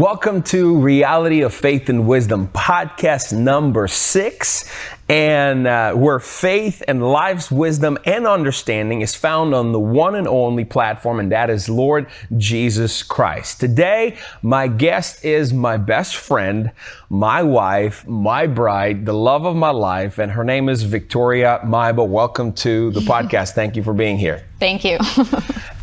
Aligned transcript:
Welcome 0.00 0.42
to 0.44 0.78
Reality 0.78 1.42
of 1.42 1.52
Faith 1.52 1.90
and 1.90 2.08
Wisdom, 2.08 2.48
podcast 2.54 3.36
number 3.36 3.86
six, 3.86 4.64
and 5.10 5.66
uh, 5.66 5.92
where 5.92 6.20
faith 6.20 6.84
and 6.86 7.02
life's 7.02 7.50
wisdom 7.50 7.98
and 8.04 8.28
understanding 8.28 9.00
is 9.00 9.12
found 9.12 9.52
on 9.52 9.72
the 9.72 9.80
one 9.80 10.14
and 10.14 10.28
only 10.28 10.64
platform, 10.64 11.18
and 11.18 11.32
that 11.32 11.50
is 11.50 11.68
Lord 11.68 12.06
Jesus 12.36 13.02
Christ. 13.02 13.58
Today, 13.58 14.16
my 14.40 14.68
guest 14.68 15.24
is 15.24 15.52
my 15.52 15.78
best 15.78 16.14
friend, 16.14 16.70
my 17.08 17.42
wife, 17.42 18.06
my 18.06 18.46
bride, 18.46 19.04
the 19.04 19.12
love 19.12 19.44
of 19.44 19.56
my 19.56 19.70
life, 19.70 20.18
and 20.18 20.30
her 20.30 20.44
name 20.44 20.68
is 20.68 20.84
Victoria 20.84 21.60
Maiba. 21.64 22.06
Welcome 22.06 22.52
to 22.52 22.92
the 22.92 23.00
podcast. 23.12 23.54
Thank 23.54 23.74
you 23.74 23.82
for 23.82 23.92
being 23.92 24.16
here. 24.16 24.44
Thank 24.60 24.84
you. 24.84 24.98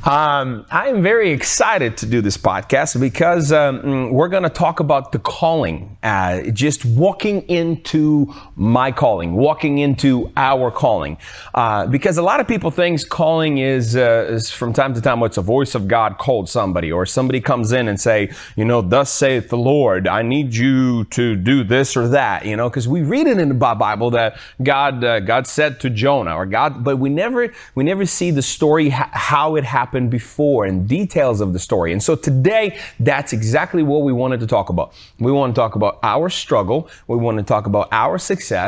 Um, 0.07 0.65
I 0.71 0.87
am 0.87 1.03
very 1.03 1.31
excited 1.31 1.97
to 1.97 2.05
do 2.05 2.21
this 2.21 2.37
podcast 2.37 2.97
because 2.97 3.51
um, 3.51 4.13
we're 4.13 4.29
going 4.29 4.43
to 4.43 4.49
talk 4.49 4.79
about 4.79 5.11
the 5.11 5.19
calling, 5.19 5.97
uh, 6.01 6.43
just 6.51 6.85
walking 6.85 7.41
into 7.49 8.33
my 8.55 8.93
calling, 9.17 9.33
walking 9.33 9.79
into 9.79 10.31
our 10.37 10.69
calling. 10.69 11.17
Uh, 11.55 11.87
because 11.87 12.17
a 12.17 12.21
lot 12.21 12.39
of 12.39 12.47
people 12.47 12.69
think 12.69 12.87
calling 13.09 13.57
is, 13.57 13.95
uh, 13.95 14.27
is 14.29 14.51
from 14.51 14.73
time 14.73 14.93
to 14.93 15.01
time 15.01 15.19
what's 15.19 15.37
a 15.37 15.41
voice 15.41 15.75
of 15.75 15.87
God 15.87 16.19
called 16.19 16.47
somebody, 16.47 16.91
or 16.91 17.05
somebody 17.05 17.41
comes 17.41 17.71
in 17.71 17.87
and 17.87 17.99
say, 17.99 18.29
you 18.55 18.63
know, 18.63 18.81
thus 18.81 19.11
saith 19.11 19.49
the 19.49 19.57
Lord, 19.57 20.07
I 20.07 20.21
need 20.21 20.55
you 20.55 21.05
to 21.05 21.35
do 21.35 21.63
this 21.63 21.97
or 21.97 22.07
that, 22.09 22.45
you 22.45 22.55
know, 22.55 22.69
because 22.69 22.87
we 22.87 23.01
read 23.01 23.27
it 23.27 23.39
in 23.39 23.49
the 23.49 23.55
Bible 23.55 24.11
that 24.11 24.37
God 24.61 25.03
uh, 25.03 25.19
God 25.19 25.47
said 25.47 25.79
to 25.79 25.89
Jonah, 25.89 26.35
or 26.35 26.45
God, 26.45 26.83
but 26.83 26.97
we 26.97 27.09
never 27.09 27.51
we 27.75 27.83
never 27.83 28.05
see 28.05 28.31
the 28.31 28.41
story 28.41 28.89
how 28.89 29.55
it 29.55 29.63
happened 29.63 30.11
before 30.11 30.65
and 30.65 30.87
details 30.87 31.41
of 31.41 31.53
the 31.53 31.59
story. 31.59 31.91
And 31.91 32.01
so 32.01 32.15
today, 32.15 32.77
that's 32.99 33.33
exactly 33.33 33.83
what 33.83 34.03
we 34.03 34.13
wanted 34.13 34.39
to 34.41 34.47
talk 34.47 34.69
about. 34.69 34.93
We 35.19 35.31
want 35.31 35.55
to 35.55 35.59
talk 35.59 35.75
about 35.75 35.99
our 36.03 36.29
struggle. 36.29 36.89
We 37.07 37.17
want 37.17 37.37
to 37.37 37.43
talk 37.43 37.65
about 37.65 37.89
our 37.91 38.17
success 38.17 38.67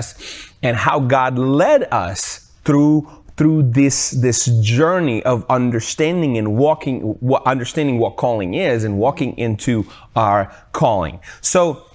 and 0.62 0.78
how 0.78 1.00
God 1.00 1.38
led 1.38 1.84
us 1.92 2.52
through 2.64 3.08
through 3.38 3.64
this 3.64 4.12
this 4.12 4.48
journey 4.62 5.24
of 5.24 5.46
understanding 5.50 6.38
and 6.38 6.58
walking 6.58 7.18
understanding 7.46 7.98
what 7.98 8.18
calling 8.18 8.54
is 8.54 8.84
and 8.84 8.98
walking 8.98 9.38
into 9.38 9.86
our 10.16 10.54
calling. 10.74 11.22
So 11.40 11.89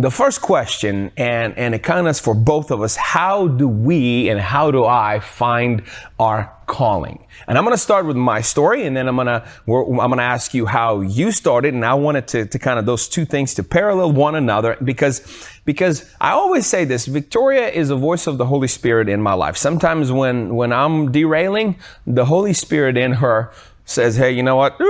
the 0.00 0.12
first 0.12 0.42
question, 0.42 1.10
and, 1.16 1.58
and 1.58 1.74
it 1.74 1.82
kind 1.82 2.06
of 2.06 2.06
is 2.06 2.20
for 2.20 2.32
both 2.32 2.70
of 2.70 2.82
us, 2.82 2.94
how 2.94 3.48
do 3.48 3.66
we 3.66 4.28
and 4.28 4.38
how 4.38 4.70
do 4.70 4.84
I 4.84 5.18
find 5.18 5.82
our 6.20 6.54
calling? 6.66 7.26
And 7.48 7.58
I'm 7.58 7.64
going 7.64 7.74
to 7.74 7.82
start 7.82 8.06
with 8.06 8.16
my 8.16 8.40
story, 8.40 8.86
and 8.86 8.96
then 8.96 9.08
I'm 9.08 9.16
going 9.16 9.26
to 9.26 9.44
I'm 9.66 9.96
going 9.96 10.18
to 10.18 10.22
ask 10.22 10.54
you 10.54 10.66
how 10.66 11.00
you 11.00 11.32
started, 11.32 11.74
and 11.74 11.84
I 11.84 11.94
wanted 11.94 12.28
to, 12.28 12.46
to 12.46 12.58
kind 12.60 12.78
of 12.78 12.86
those 12.86 13.08
two 13.08 13.24
things 13.24 13.54
to 13.54 13.64
parallel 13.64 14.12
one 14.12 14.36
another 14.36 14.76
because 14.84 15.48
because 15.64 16.08
I 16.20 16.30
always 16.30 16.66
say 16.66 16.84
this: 16.84 17.06
Victoria 17.06 17.68
is 17.68 17.90
a 17.90 17.96
voice 17.96 18.28
of 18.28 18.38
the 18.38 18.46
Holy 18.46 18.68
Spirit 18.68 19.08
in 19.08 19.20
my 19.20 19.34
life. 19.34 19.56
Sometimes 19.56 20.12
when 20.12 20.54
when 20.54 20.72
I'm 20.72 21.10
derailing, 21.10 21.76
the 22.06 22.26
Holy 22.26 22.52
Spirit 22.52 22.96
in 22.96 23.14
her 23.14 23.50
says, 23.84 24.16
"Hey, 24.16 24.30
you 24.30 24.44
know 24.44 24.56
what? 24.56 24.80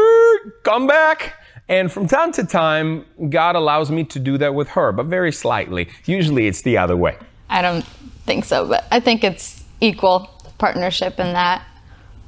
Come 0.64 0.86
back." 0.86 1.37
And 1.68 1.92
from 1.92 2.06
time 2.06 2.32
to 2.32 2.44
time, 2.44 3.04
God 3.28 3.54
allows 3.54 3.90
me 3.90 4.04
to 4.04 4.18
do 4.18 4.38
that 4.38 4.54
with 4.54 4.68
her, 4.70 4.90
but 4.92 5.06
very 5.06 5.32
slightly. 5.32 5.88
Usually 6.06 6.46
it's 6.46 6.62
the 6.62 6.78
other 6.78 6.96
way. 6.96 7.16
I 7.50 7.62
don't 7.62 7.84
think 8.24 8.44
so, 8.44 8.66
but 8.66 8.86
I 8.90 9.00
think 9.00 9.22
it's 9.22 9.64
equal 9.80 10.30
partnership 10.56 11.20
in 11.20 11.32
that. 11.34 11.62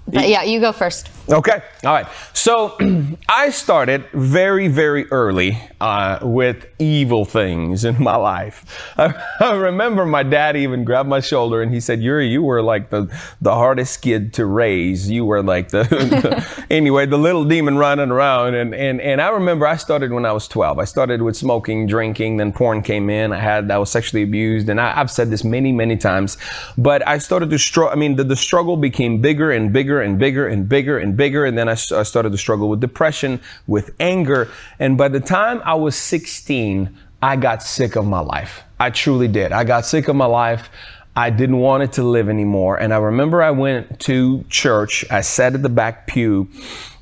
But 0.06 0.28
yeah, 0.28 0.42
you 0.42 0.60
go 0.60 0.72
first. 0.72 1.08
Okay. 1.32 1.62
All 1.84 1.92
right. 1.92 2.08
So 2.32 2.76
I 3.28 3.50
started 3.50 4.04
very, 4.12 4.66
very 4.66 5.06
early 5.12 5.58
uh, 5.80 6.18
with 6.22 6.66
evil 6.80 7.24
things 7.24 7.84
in 7.90 8.02
my 8.02 8.16
life. 8.16 8.92
I, 8.98 9.14
I, 9.40 9.54
remember 9.54 10.04
my 10.06 10.24
dad 10.24 10.56
even 10.56 10.84
grabbed 10.84 11.08
my 11.08 11.20
shoulder 11.20 11.62
and 11.62 11.72
he 11.72 11.78
said, 11.78 12.02
Yuri, 12.02 12.28
you 12.28 12.42
were 12.42 12.62
like 12.62 12.90
the, 12.90 13.14
the 13.40 13.54
hardest 13.54 14.02
kid 14.02 14.34
to 14.34 14.46
raise. 14.46 15.08
You 15.08 15.24
were 15.24 15.42
like 15.42 15.68
the, 15.68 15.84
the 15.84 16.64
anyway, 16.68 17.06
the 17.06 17.18
little 17.18 17.44
demon 17.44 17.78
running 17.78 18.10
around. 18.10 18.54
And, 18.54 18.74
and, 18.74 19.00
and 19.00 19.20
I 19.20 19.28
remember 19.28 19.66
I 19.66 19.76
started 19.76 20.12
when 20.12 20.26
I 20.26 20.32
was 20.32 20.48
12. 20.48 20.78
I 20.80 20.84
started 20.84 21.22
with 21.22 21.36
smoking, 21.36 21.86
drinking, 21.86 22.38
then 22.38 22.52
porn 22.52 22.82
came 22.82 23.08
in. 23.08 23.32
I 23.32 23.38
had, 23.38 23.70
I 23.70 23.78
was 23.78 23.90
sexually 23.90 24.24
abused. 24.24 24.68
And 24.68 24.80
I, 24.80 24.90
have 24.94 25.10
said 25.10 25.30
this 25.30 25.44
many, 25.44 25.70
many 25.70 25.96
times, 25.96 26.36
but 26.76 27.06
I 27.06 27.18
started 27.18 27.50
to 27.50 27.58
struggle. 27.58 27.92
I 27.92 27.96
mean, 27.96 28.16
the, 28.16 28.24
the 28.24 28.36
struggle 28.36 28.76
became 28.76 29.20
bigger 29.20 29.52
and 29.52 29.72
bigger 29.72 30.00
and 30.00 30.18
bigger 30.18 30.48
and 30.48 30.68
bigger 30.68 30.98
and 30.98 31.16
bigger. 31.16 31.19
And 31.20 31.58
then 31.58 31.68
I, 31.68 31.72
I 31.72 32.02
started 32.02 32.32
to 32.32 32.38
struggle 32.38 32.68
with 32.68 32.80
depression, 32.80 33.40
with 33.66 33.94
anger. 34.00 34.50
And 34.78 34.96
by 34.96 35.08
the 35.08 35.20
time 35.20 35.60
I 35.64 35.74
was 35.74 35.94
16, 35.96 36.96
I 37.22 37.36
got 37.36 37.62
sick 37.62 37.96
of 37.96 38.06
my 38.06 38.20
life. 38.20 38.62
I 38.78 38.90
truly 38.90 39.28
did. 39.28 39.52
I 39.52 39.64
got 39.64 39.84
sick 39.84 40.08
of 40.08 40.16
my 40.16 40.26
life. 40.26 40.70
I 41.14 41.30
didn't 41.30 41.58
want 41.58 41.82
it 41.82 41.92
to 41.94 42.02
live 42.02 42.28
anymore. 42.28 42.78
And 42.78 42.94
I 42.94 42.98
remember 42.98 43.42
I 43.42 43.50
went 43.50 44.00
to 44.00 44.44
church. 44.48 45.04
I 45.10 45.20
sat 45.20 45.54
at 45.54 45.62
the 45.62 45.68
back 45.68 46.06
pew 46.06 46.48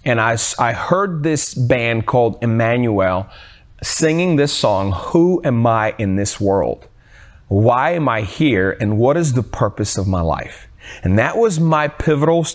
and 0.04 0.20
I, 0.20 0.36
I 0.58 0.72
heard 0.72 1.22
this 1.22 1.54
band 1.54 2.06
called 2.06 2.38
Emmanuel 2.42 3.28
singing 3.82 4.36
this 4.36 4.52
song, 4.52 4.92
Who 4.92 5.40
Am 5.44 5.66
I 5.66 5.94
in 5.98 6.16
This 6.16 6.40
World? 6.40 6.88
Why 7.48 7.92
am 7.92 8.08
I 8.08 8.22
here? 8.22 8.76
And 8.80 8.98
what 8.98 9.16
is 9.16 9.34
the 9.34 9.42
purpose 9.42 9.96
of 9.96 10.06
my 10.06 10.20
life? 10.20 10.66
And 11.02 11.18
that 11.18 11.36
was 11.36 11.60
my 11.60 11.88
pivotal 11.88 12.46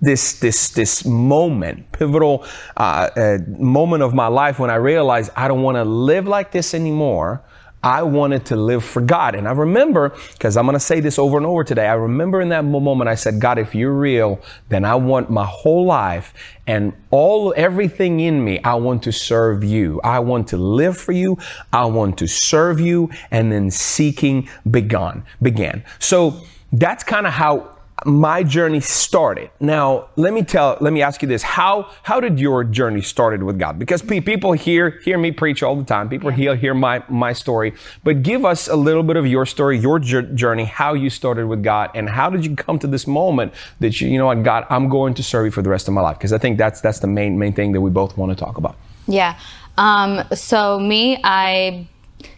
this 0.00 0.38
this 0.40 0.70
this 0.70 1.04
moment, 1.04 1.90
pivotal 1.92 2.44
uh, 2.76 3.10
uh, 3.16 3.38
moment 3.46 4.02
of 4.02 4.14
my 4.14 4.26
life 4.26 4.58
when 4.58 4.70
I 4.70 4.76
realized 4.76 5.30
I 5.36 5.48
don't 5.48 5.62
want 5.62 5.76
to 5.76 5.84
live 5.84 6.26
like 6.26 6.52
this 6.52 6.74
anymore. 6.74 7.42
I 7.82 8.02
wanted 8.02 8.44
to 8.46 8.56
live 8.56 8.84
for 8.84 9.00
God. 9.00 9.36
And 9.36 9.46
I 9.46 9.52
remember, 9.52 10.08
because 10.32 10.56
I'm 10.56 10.64
going 10.64 10.74
to 10.74 10.80
say 10.80 10.98
this 10.98 11.20
over 11.20 11.36
and 11.36 11.46
over 11.46 11.62
today, 11.62 11.86
I 11.86 11.94
remember 11.94 12.40
in 12.40 12.48
that 12.48 12.64
moment 12.64 13.08
I 13.08 13.14
said, 13.14 13.40
God, 13.40 13.58
if 13.58 13.76
you're 13.76 13.92
real, 13.92 14.40
then 14.70 14.84
I 14.84 14.96
want 14.96 15.30
my 15.30 15.44
whole 15.44 15.84
life 15.84 16.34
and 16.66 16.92
all, 17.12 17.54
everything 17.56 18.18
in 18.18 18.44
me, 18.44 18.60
I 18.64 18.74
want 18.74 19.04
to 19.04 19.12
serve 19.12 19.62
you. 19.62 20.00
I 20.02 20.18
want 20.18 20.48
to 20.48 20.56
live 20.56 20.98
for 20.98 21.12
you. 21.12 21.38
I 21.72 21.84
want 21.84 22.18
to 22.18 22.26
serve 22.26 22.80
you. 22.80 23.08
And 23.30 23.52
then 23.52 23.70
seeking 23.70 24.48
began, 24.68 25.22
began. 25.40 25.84
So 26.00 26.40
that's 26.72 27.04
kind 27.04 27.24
of 27.24 27.34
how 27.34 27.75
my 28.04 28.42
journey 28.42 28.80
started. 28.80 29.50
Now, 29.58 30.08
let 30.16 30.34
me 30.34 30.42
tell, 30.42 30.76
let 30.80 30.92
me 30.92 31.00
ask 31.00 31.22
you 31.22 31.28
this: 31.28 31.42
how 31.42 31.90
how 32.02 32.20
did 32.20 32.38
your 32.38 32.62
journey 32.62 33.00
started 33.00 33.42
with 33.42 33.58
God? 33.58 33.78
Because 33.78 34.02
people 34.02 34.52
hear 34.52 34.90
hear 35.02 35.16
me 35.16 35.32
preach 35.32 35.62
all 35.62 35.76
the 35.76 35.84
time. 35.84 36.08
People 36.08 36.30
hear 36.30 36.54
hear 36.56 36.74
my 36.74 37.02
my 37.08 37.32
story, 37.32 37.72
but 38.04 38.22
give 38.22 38.44
us 38.44 38.68
a 38.68 38.76
little 38.76 39.02
bit 39.02 39.16
of 39.16 39.26
your 39.26 39.46
story, 39.46 39.78
your 39.78 39.98
journey, 39.98 40.64
how 40.64 40.92
you 40.92 41.08
started 41.08 41.46
with 41.46 41.62
God, 41.62 41.90
and 41.94 42.08
how 42.08 42.28
did 42.28 42.44
you 42.44 42.54
come 42.54 42.78
to 42.80 42.86
this 42.86 43.06
moment 43.06 43.54
that 43.80 44.00
you 44.00 44.08
you 44.08 44.18
know 44.18 44.26
what 44.26 44.42
God, 44.42 44.66
I'm 44.68 44.88
going 44.88 45.14
to 45.14 45.22
serve 45.22 45.46
you 45.46 45.50
for 45.50 45.62
the 45.62 45.70
rest 45.70 45.88
of 45.88 45.94
my 45.94 46.02
life? 46.02 46.18
Because 46.18 46.34
I 46.34 46.38
think 46.38 46.58
that's 46.58 46.82
that's 46.82 47.00
the 47.00 47.06
main 47.06 47.38
main 47.38 47.54
thing 47.54 47.72
that 47.72 47.80
we 47.80 47.90
both 47.90 48.16
want 48.18 48.30
to 48.30 48.36
talk 48.36 48.58
about. 48.58 48.76
Yeah. 49.06 49.38
Um, 49.78 50.22
so 50.34 50.78
me, 50.78 51.18
I 51.24 51.88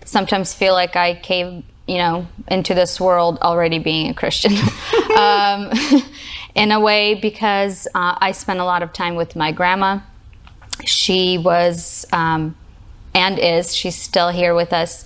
sometimes 0.05 0.55
feel 0.55 0.75
like 0.75 0.95
I 0.95 1.15
came 1.15 1.65
you 1.89 1.97
know, 1.97 2.27
into 2.49 2.75
this 2.75 3.01
world 3.01 3.39
already 3.41 3.79
being 3.79 4.11
a 4.11 4.15
Christian. 4.15 4.53
um, 5.19 5.73
in 6.55 6.71
a 6.71 6.79
way, 6.79 7.15
because 7.15 7.89
uh, 7.95 8.17
I 8.21 8.33
spent 8.33 8.61
a 8.61 8.65
lot 8.65 8.83
of 8.83 8.93
time 8.93 9.17
with 9.17 9.35
my 9.35 9.53
grandma. 9.53 10.01
She 10.85 11.39
was 11.39 12.07
um, 12.13 12.55
and 13.15 13.39
is, 13.39 13.75
she's 13.75 13.97
still 13.97 14.29
here 14.29 14.55
with 14.55 14.73
us. 14.73 15.05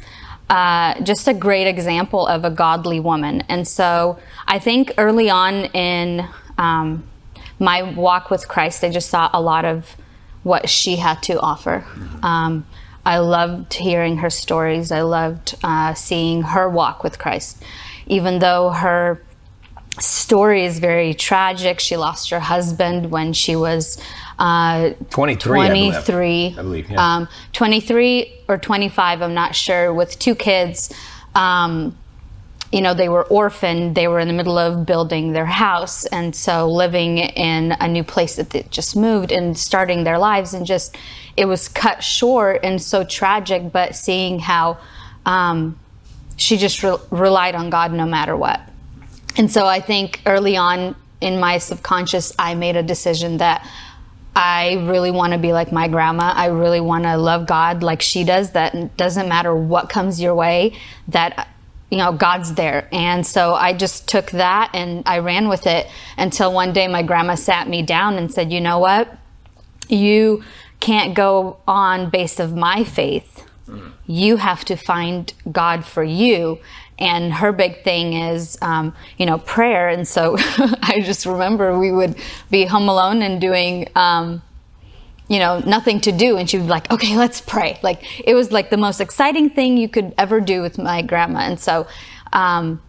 Uh, 0.51 1.01
just 1.03 1.27
a 1.29 1.33
great 1.33 1.67
example 1.67 2.27
of 2.27 2.45
a 2.45 2.51
godly 2.51 3.01
woman. 3.01 3.43
And 3.49 3.67
so 3.67 4.19
I 4.47 4.59
think 4.59 4.93
early 4.99 5.31
on 5.31 5.65
in 5.67 6.29
um, 6.59 7.05
my 7.59 7.83
walk 7.83 8.31
with 8.31 8.49
Christ, 8.49 8.85
I 8.85 8.91
just 8.91 9.09
saw 9.09 9.31
a 9.33 9.41
lot 9.41 9.65
of 9.65 9.97
what 10.43 10.69
she 10.69 10.97
had 10.97 11.23
to 11.23 11.41
offer. 11.41 11.87
Um, 12.23 12.67
I 13.05 13.19
loved 13.19 13.75
hearing 13.75 14.19
her 14.19 14.31
stories. 14.31 14.93
I 14.93 15.03
loved 15.03 15.57
uh, 15.63 15.95
seeing 15.95 16.43
her 16.43 16.69
walk 16.69 17.03
with 17.03 17.19
Christ. 17.19 17.63
Even 18.07 18.39
though 18.39 18.71
her 18.71 19.23
story 20.01 20.65
is 20.65 20.79
very 20.79 21.15
tragic, 21.15 21.81
she 21.81 21.97
lost 21.97 22.31
her 22.31 22.41
husband 22.41 23.11
when 23.11 23.33
she 23.33 23.57
was 23.57 24.01
uh, 24.39 24.91
23. 25.11 25.57
23. 25.57 25.61
I 25.61 25.69
believe, 25.69 26.59
I 26.59 26.63
believe 26.63 26.91
yeah. 26.91 27.17
um, 27.17 27.29
23 27.53 28.33
or 28.49 28.59
25, 28.59 29.23
I'm 29.23 29.35
not 29.35 29.55
sure, 29.55 29.93
with 29.93 30.19
two 30.19 30.35
kids. 30.35 30.93
Um, 31.35 31.97
you 32.73 32.81
know, 32.81 32.95
they 32.95 33.11
were 33.11 33.25
orphaned. 33.25 33.95
They 33.95 34.09
were 34.09 34.19
in 34.19 34.29
the 34.29 34.35
middle 34.35 34.57
of 34.57 34.87
building 34.87 35.33
their 35.33 35.47
house. 35.47 36.07
And 36.07 36.35
so 36.35 36.69
living 36.69 37.19
in 37.19 37.73
a 37.73 37.87
new 37.87 38.03
place 38.03 38.37
that 38.37 38.51
they 38.51 38.63
just 38.71 38.97
moved 38.97 39.31
and 39.31 39.57
starting 39.59 40.05
their 40.05 40.19
lives 40.19 40.55
and 40.55 40.65
just, 40.65 40.97
it 41.37 41.45
was 41.45 41.69
cut 41.69 42.03
short 42.03 42.61
and 42.65 42.81
so 42.81 43.05
tragic, 43.05 43.71
but 43.73 43.95
seeing 43.95 44.39
how 44.39 44.79
um, 45.27 45.79
she 46.37 46.57
just 46.57 46.83
re- 46.83 46.97
relied 47.11 47.55
on 47.55 47.69
God 47.69 47.93
no 47.93 48.07
matter 48.07 48.35
what. 48.35 48.61
And 49.37 49.53
so 49.53 49.67
I 49.67 49.81
think 49.81 50.23
early 50.25 50.57
on 50.57 50.97
in 51.21 51.39
my 51.39 51.59
subconscious, 51.59 52.33
I 52.39 52.55
made 52.55 52.77
a 52.77 52.83
decision 52.83 53.37
that 53.37 53.69
I 54.35 54.75
really 54.89 55.11
want 55.11 55.35
to 55.35 55.39
be 55.39 55.53
like 55.53 55.73
my 55.73 55.89
grandma. 55.89 56.33
I 56.35 56.47
really 56.47 56.81
want 56.81 57.05
to 57.05 57.19
love 57.19 57.47
God 57.47 57.83
like 57.83 58.01
she 58.01 58.25
does. 58.25 58.53
That 58.53 58.97
doesn't 58.97 59.29
matter 59.29 59.55
what 59.55 59.91
comes 59.91 60.23
your 60.23 60.35
way, 60.35 60.73
that, 61.09 61.49
you 61.93 61.99
know, 61.99 62.11
God's 62.11 62.55
there. 62.55 62.89
And 62.91 63.27
so 63.27 63.53
I 63.53 63.75
just 63.75 64.09
took 64.09 64.31
that 64.31 64.71
and 64.73 65.03
I 65.05 65.19
ran 65.19 65.51
with 65.51 65.67
it 65.67 65.87
until 66.17 66.51
one 66.51 66.73
day 66.73 66.89
my 66.89 67.03
grandma 67.03 67.35
sat 67.35 67.69
me 67.69 67.83
down 67.83 68.15
and 68.15 68.33
said, 68.33 68.51
you 68.51 68.63
know 68.63 68.79
what? 68.79 69.15
You 69.91 70.43
can't 70.81 71.15
go 71.15 71.59
on 71.69 72.09
based 72.09 72.41
of 72.41 72.57
my 72.57 72.83
faith. 72.83 73.47
You 74.07 74.39
have 74.39 74.65
to 74.65 74.77
find 74.77 75.31
God 75.53 75.85
for 75.85 76.03
you 76.03 76.61
and 76.99 77.31
her 77.35 77.53
big 77.53 77.83
thing 77.85 78.15
is 78.15 78.57
um, 78.63 78.95
you 79.19 79.27
know 79.27 79.39
prayer 79.39 79.89
and 79.89 80.07
so 80.07 80.37
i 80.83 81.01
just 81.03 81.25
remember 81.25 81.77
we 81.79 81.91
would 81.91 82.15
be 82.51 82.67
home 82.67 82.87
alone 82.87 83.23
and 83.23 83.41
doing 83.41 83.89
um, 83.97 84.43
you 85.33 85.39
know 85.39 85.59
nothing 85.61 86.01
to 86.03 86.13
do. 86.13 86.37
And 86.37 86.49
she 86.49 86.59
would 86.59 86.65
be 86.65 86.71
like 86.71 86.91
okay 86.93 87.17
let's 87.17 87.41
pray. 87.41 87.79
Like 87.83 88.27
it 88.27 88.35
was 88.35 88.53
like 88.53 88.71
the 88.71 88.77
most 88.77 89.01
exciting 89.01 89.51
thing 89.51 89.77
you 89.77 89.89
could 89.89 90.15
ever 90.19 90.41
do 90.41 90.63
with 90.63 90.79
my 90.79 91.03
grandma. 91.03 91.41
And 91.41 91.59
so 91.59 91.87
um, 92.33 92.81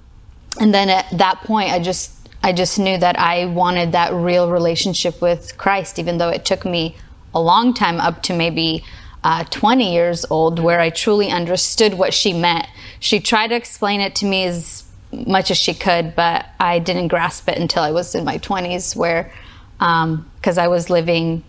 and 0.60 0.74
then 0.74 0.90
at 0.90 1.06
that 1.18 1.42
point 1.42 1.72
i 1.72 1.80
just 1.80 2.30
i 2.44 2.54
just 2.54 2.78
knew 2.78 2.98
that 2.98 3.18
i 3.18 3.46
wanted 3.46 3.92
that 3.92 4.14
real 4.14 4.52
relationship 4.52 5.20
with 5.22 5.58
christ 5.58 5.98
even 5.98 6.18
though 6.18 6.30
it 6.30 6.46
took 6.46 6.64
me 6.64 6.96
a 7.34 7.42
long 7.42 7.74
time 7.74 8.00
up 8.00 8.22
to 8.22 8.34
maybe 8.34 8.84
uh, 9.24 9.44
20 9.46 9.94
years 9.94 10.26
old 10.30 10.60
where 10.60 10.80
I 10.82 10.90
truly 10.90 11.30
understood 11.30 11.94
what 11.94 12.14
she 12.14 12.34
meant. 12.34 12.68
She 13.00 13.20
tried 13.20 13.48
to 13.48 13.56
explain 13.56 14.02
it 14.02 14.16
to 14.16 14.26
me 14.26 14.44
as 14.44 14.84
much 15.12 15.50
as 15.50 15.58
she 15.58 15.74
could, 15.74 16.16
but 16.16 16.46
I 16.60 16.80
didn't 16.80 17.08
grasp 17.08 17.48
it 17.48 17.58
until 17.58 17.84
I 17.84 17.92
was 17.92 18.16
in 18.16 18.26
my 18.26 18.38
20s, 18.38 18.96
where, 18.96 19.32
because 19.78 20.58
um, 20.58 20.60
I 20.60 20.68
was 20.68 20.90
living 20.90 21.44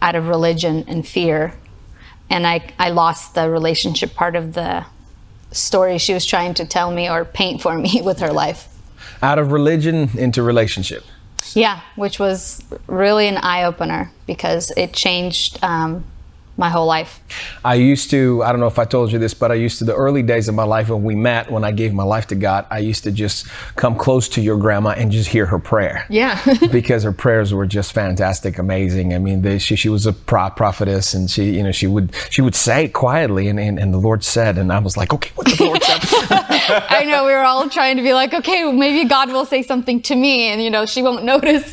out 0.00 0.14
of 0.14 0.28
religion 0.28 0.84
and 0.86 1.06
fear, 1.06 1.54
and 2.30 2.46
I, 2.46 2.72
I 2.78 2.90
lost 2.90 3.34
the 3.34 3.50
relationship 3.50 4.14
part 4.14 4.36
of 4.36 4.54
the 4.54 4.86
story 5.50 5.98
she 5.98 6.14
was 6.14 6.26
trying 6.26 6.54
to 6.54 6.66
tell 6.66 6.90
me 6.90 7.08
or 7.08 7.24
paint 7.24 7.62
for 7.62 7.76
me 7.76 8.00
with 8.04 8.20
her 8.20 8.32
life. 8.32 8.68
Out 9.22 9.38
of 9.38 9.52
religion 9.52 10.10
into 10.16 10.42
relationship. 10.42 11.04
Yeah, 11.54 11.80
which 11.96 12.18
was 12.18 12.62
really 12.86 13.26
an 13.26 13.38
eye 13.38 13.64
opener 13.64 14.12
because 14.26 14.70
it 14.76 14.92
changed. 14.92 15.58
Um, 15.62 16.04
my 16.58 16.68
whole 16.68 16.86
life. 16.86 17.20
I 17.64 17.76
used 17.76 18.10
to, 18.10 18.42
I 18.42 18.50
don't 18.50 18.60
know 18.60 18.66
if 18.66 18.80
I 18.80 18.84
told 18.84 19.12
you 19.12 19.18
this, 19.20 19.32
but 19.32 19.52
I 19.52 19.54
used 19.54 19.78
to, 19.78 19.84
the 19.84 19.94
early 19.94 20.22
days 20.22 20.48
of 20.48 20.56
my 20.56 20.64
life 20.64 20.88
when 20.88 21.04
we 21.04 21.14
met, 21.14 21.50
when 21.50 21.62
I 21.62 21.70
gave 21.70 21.94
my 21.94 22.02
life 22.02 22.26
to 22.26 22.34
God, 22.34 22.66
I 22.68 22.80
used 22.80 23.04
to 23.04 23.12
just 23.12 23.46
come 23.76 23.96
close 23.96 24.28
to 24.30 24.40
your 24.42 24.56
grandma 24.58 24.90
and 24.90 25.12
just 25.12 25.30
hear 25.30 25.46
her 25.46 25.60
prayer. 25.60 26.04
Yeah. 26.10 26.42
because 26.72 27.04
her 27.04 27.12
prayers 27.12 27.54
were 27.54 27.64
just 27.64 27.92
fantastic, 27.92 28.58
amazing. 28.58 29.14
I 29.14 29.18
mean, 29.18 29.42
they, 29.42 29.58
she, 29.58 29.76
she 29.76 29.88
was 29.88 30.04
a 30.04 30.12
pro- 30.12 30.50
prophetess 30.50 31.14
and 31.14 31.30
she, 31.30 31.56
you 31.56 31.62
know, 31.62 31.72
she 31.72 31.86
would, 31.86 32.12
she 32.28 32.42
would 32.42 32.56
say 32.56 32.88
quietly 32.88 33.46
and, 33.46 33.60
and, 33.60 33.78
and 33.78 33.94
the 33.94 33.98
Lord 33.98 34.24
said, 34.24 34.58
and 34.58 34.72
I 34.72 34.80
was 34.80 34.96
like, 34.96 35.14
okay, 35.14 35.30
what 35.36 35.46
the 35.46 35.64
Lord 35.64 35.82
said? 35.82 36.00
I 36.90 37.04
know 37.04 37.24
we 37.24 37.32
were 37.32 37.44
all 37.44 37.70
trying 37.70 37.96
to 37.98 38.02
be 38.02 38.12
like, 38.12 38.34
okay, 38.34 38.70
maybe 38.72 39.08
God 39.08 39.30
will 39.30 39.46
say 39.46 39.62
something 39.62 40.02
to 40.02 40.16
me 40.16 40.48
and, 40.48 40.60
you 40.60 40.70
know, 40.70 40.86
she 40.86 41.02
won't 41.02 41.22
notice. 41.22 41.72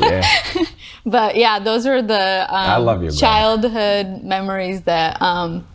yeah 0.00 0.26
but 1.04 1.36
yeah, 1.36 1.58
those 1.58 1.86
are 1.86 2.00
the 2.02 2.46
um, 2.48 2.70
I 2.70 2.76
love 2.76 3.02
you, 3.02 3.10
childhood 3.10 4.22
memories 4.22 4.82
that 4.82 5.20
um, 5.20 5.66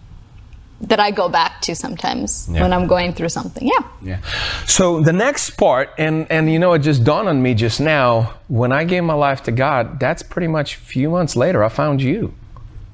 that 0.81 1.00
I 1.00 1.12
go 1.12 1.27
back 1.27 1.62
to 1.62 1.75
sometimes 1.75 2.47
yeah. 2.51 2.62
when 2.62 2.71
I'm 2.71 2.88
going 2.88 3.13
through 3.13 3.29
something. 3.29 3.68
Yeah. 3.68 3.88
Yeah. 4.01 4.21
So 4.65 5.01
the 5.01 5.13
next 5.13 5.51
part, 5.51 5.89
and 5.97 6.27
and 6.29 6.51
you 6.51 6.59
know, 6.59 6.74
it 6.74 6.79
just 6.79 7.03
dawned 7.03 7.27
on 7.27 7.41
me 7.41 7.53
just 7.56 7.79
now 7.79 8.33
when 8.47 8.71
I 8.71 8.83
gave 8.83 9.03
my 9.03 9.15
life 9.15 9.44
to 9.44 9.51
God. 9.51 10.00
That's 10.00 10.24
pretty 10.24 10.47
much 10.47 10.75
a 10.75 10.79
few 10.79 11.09
months 11.09 11.35
later. 11.35 11.63
I 11.63 11.69
found 11.69 12.01
you. 12.01 12.33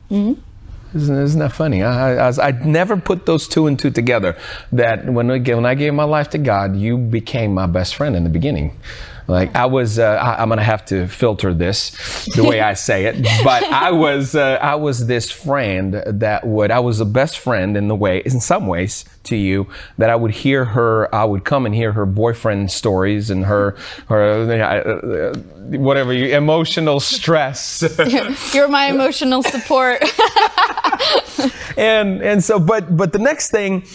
Mm-hmm. 0.09 0.41
Isn't, 0.95 1.17
isn't, 1.17 1.39
that 1.39 1.51
funny? 1.51 1.81
I, 1.81 2.29
I, 2.29 2.49
I, 2.49 2.51
never 2.51 2.95
put 2.97 3.25
those 3.25 3.47
two 3.47 3.65
and 3.65 3.79
two 3.79 3.89
together. 3.89 4.37
That 4.71 5.05
when 5.07 5.31
I, 5.31 5.39
when 5.39 5.65
I 5.65 5.73
gave 5.73 5.91
my 5.95 6.03
life 6.03 6.29
to 6.31 6.37
God, 6.37 6.75
you 6.75 6.97
became 6.97 7.51
my 7.51 7.65
best 7.65 7.95
friend 7.95 8.15
in 8.15 8.23
the 8.23 8.29
beginning. 8.29 8.77
Like 9.27 9.55
I 9.55 9.65
was, 9.65 9.99
uh, 9.99 10.03
I, 10.03 10.41
am 10.41 10.49
gonna 10.49 10.63
have 10.63 10.85
to 10.85 11.07
filter 11.07 11.53
this 11.53 12.25
the 12.35 12.43
way 12.43 12.61
I 12.61 12.73
say 12.73 13.05
it, 13.05 13.23
but 13.43 13.63
I 13.71 13.91
was, 13.91 14.35
uh, 14.35 14.57
I 14.61 14.75
was 14.75 15.07
this 15.07 15.31
friend 15.31 15.93
that 15.93 16.45
would, 16.45 16.71
I 16.71 16.79
was 16.79 16.97
the 16.97 17.05
best 17.05 17.39
friend 17.39 17.77
in 17.77 17.87
the 17.87 17.95
way, 17.95 18.19
in 18.19 18.39
some 18.39 18.67
ways, 18.67 19.05
to 19.23 19.35
you 19.35 19.67
that 19.97 20.09
I 20.09 20.15
would 20.15 20.31
hear 20.31 20.65
her, 20.65 21.13
I 21.15 21.23
would 21.23 21.45
come 21.45 21.65
and 21.65 21.73
hear 21.73 21.93
her 21.93 22.05
boyfriend 22.05 22.71
stories 22.71 23.29
and 23.29 23.45
her, 23.45 23.77
her, 24.09 24.51
uh, 24.51 25.33
whatever, 25.77 26.11
emotional 26.11 26.99
stress. 26.99 27.83
You're 28.53 28.67
my 28.67 28.87
emotional 28.87 29.43
support. 29.43 30.03
and 31.77 32.21
and 32.21 32.43
so, 32.43 32.59
but 32.59 32.95
but 32.95 33.13
the 33.13 33.19
next 33.19 33.51
thing 33.51 33.85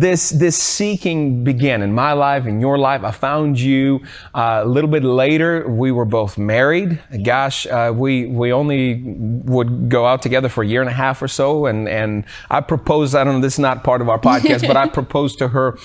this 0.00 0.30
this 0.30 0.56
seeking 0.56 1.44
began 1.44 1.82
in 1.82 1.92
my 1.92 2.12
life 2.12 2.46
in 2.46 2.60
your 2.60 2.78
life. 2.78 3.04
I 3.04 3.10
found 3.10 3.60
you 3.60 4.00
uh, 4.34 4.62
a 4.64 4.66
little 4.66 4.90
bit 4.90 5.04
later. 5.04 5.68
We 5.68 5.92
were 5.92 6.04
both 6.04 6.38
married. 6.38 7.00
Gosh 7.22 7.66
uh, 7.66 7.92
we 7.94 8.26
we 8.26 8.52
only 8.52 9.02
would 9.44 9.88
go 9.88 10.06
out 10.06 10.22
together 10.22 10.48
for 10.48 10.64
a 10.64 10.66
year 10.66 10.80
and 10.80 10.90
a 10.90 10.94
half 10.94 11.22
or 11.22 11.28
so. 11.28 11.66
And 11.66 11.88
and 11.88 12.24
i 12.50 12.60
proposed 12.60 13.14
i 13.14 13.24
don't 13.24 13.34
know 13.34 13.40
this 13.40 13.54
is 13.54 13.58
not 13.58 13.84
part 13.84 14.00
of 14.00 14.08
our 14.08 14.18
podcast 14.18 14.66
but 14.66 14.76
i 14.76 14.88
proposed 15.00 15.38
to 15.38 15.48
her 15.48 15.78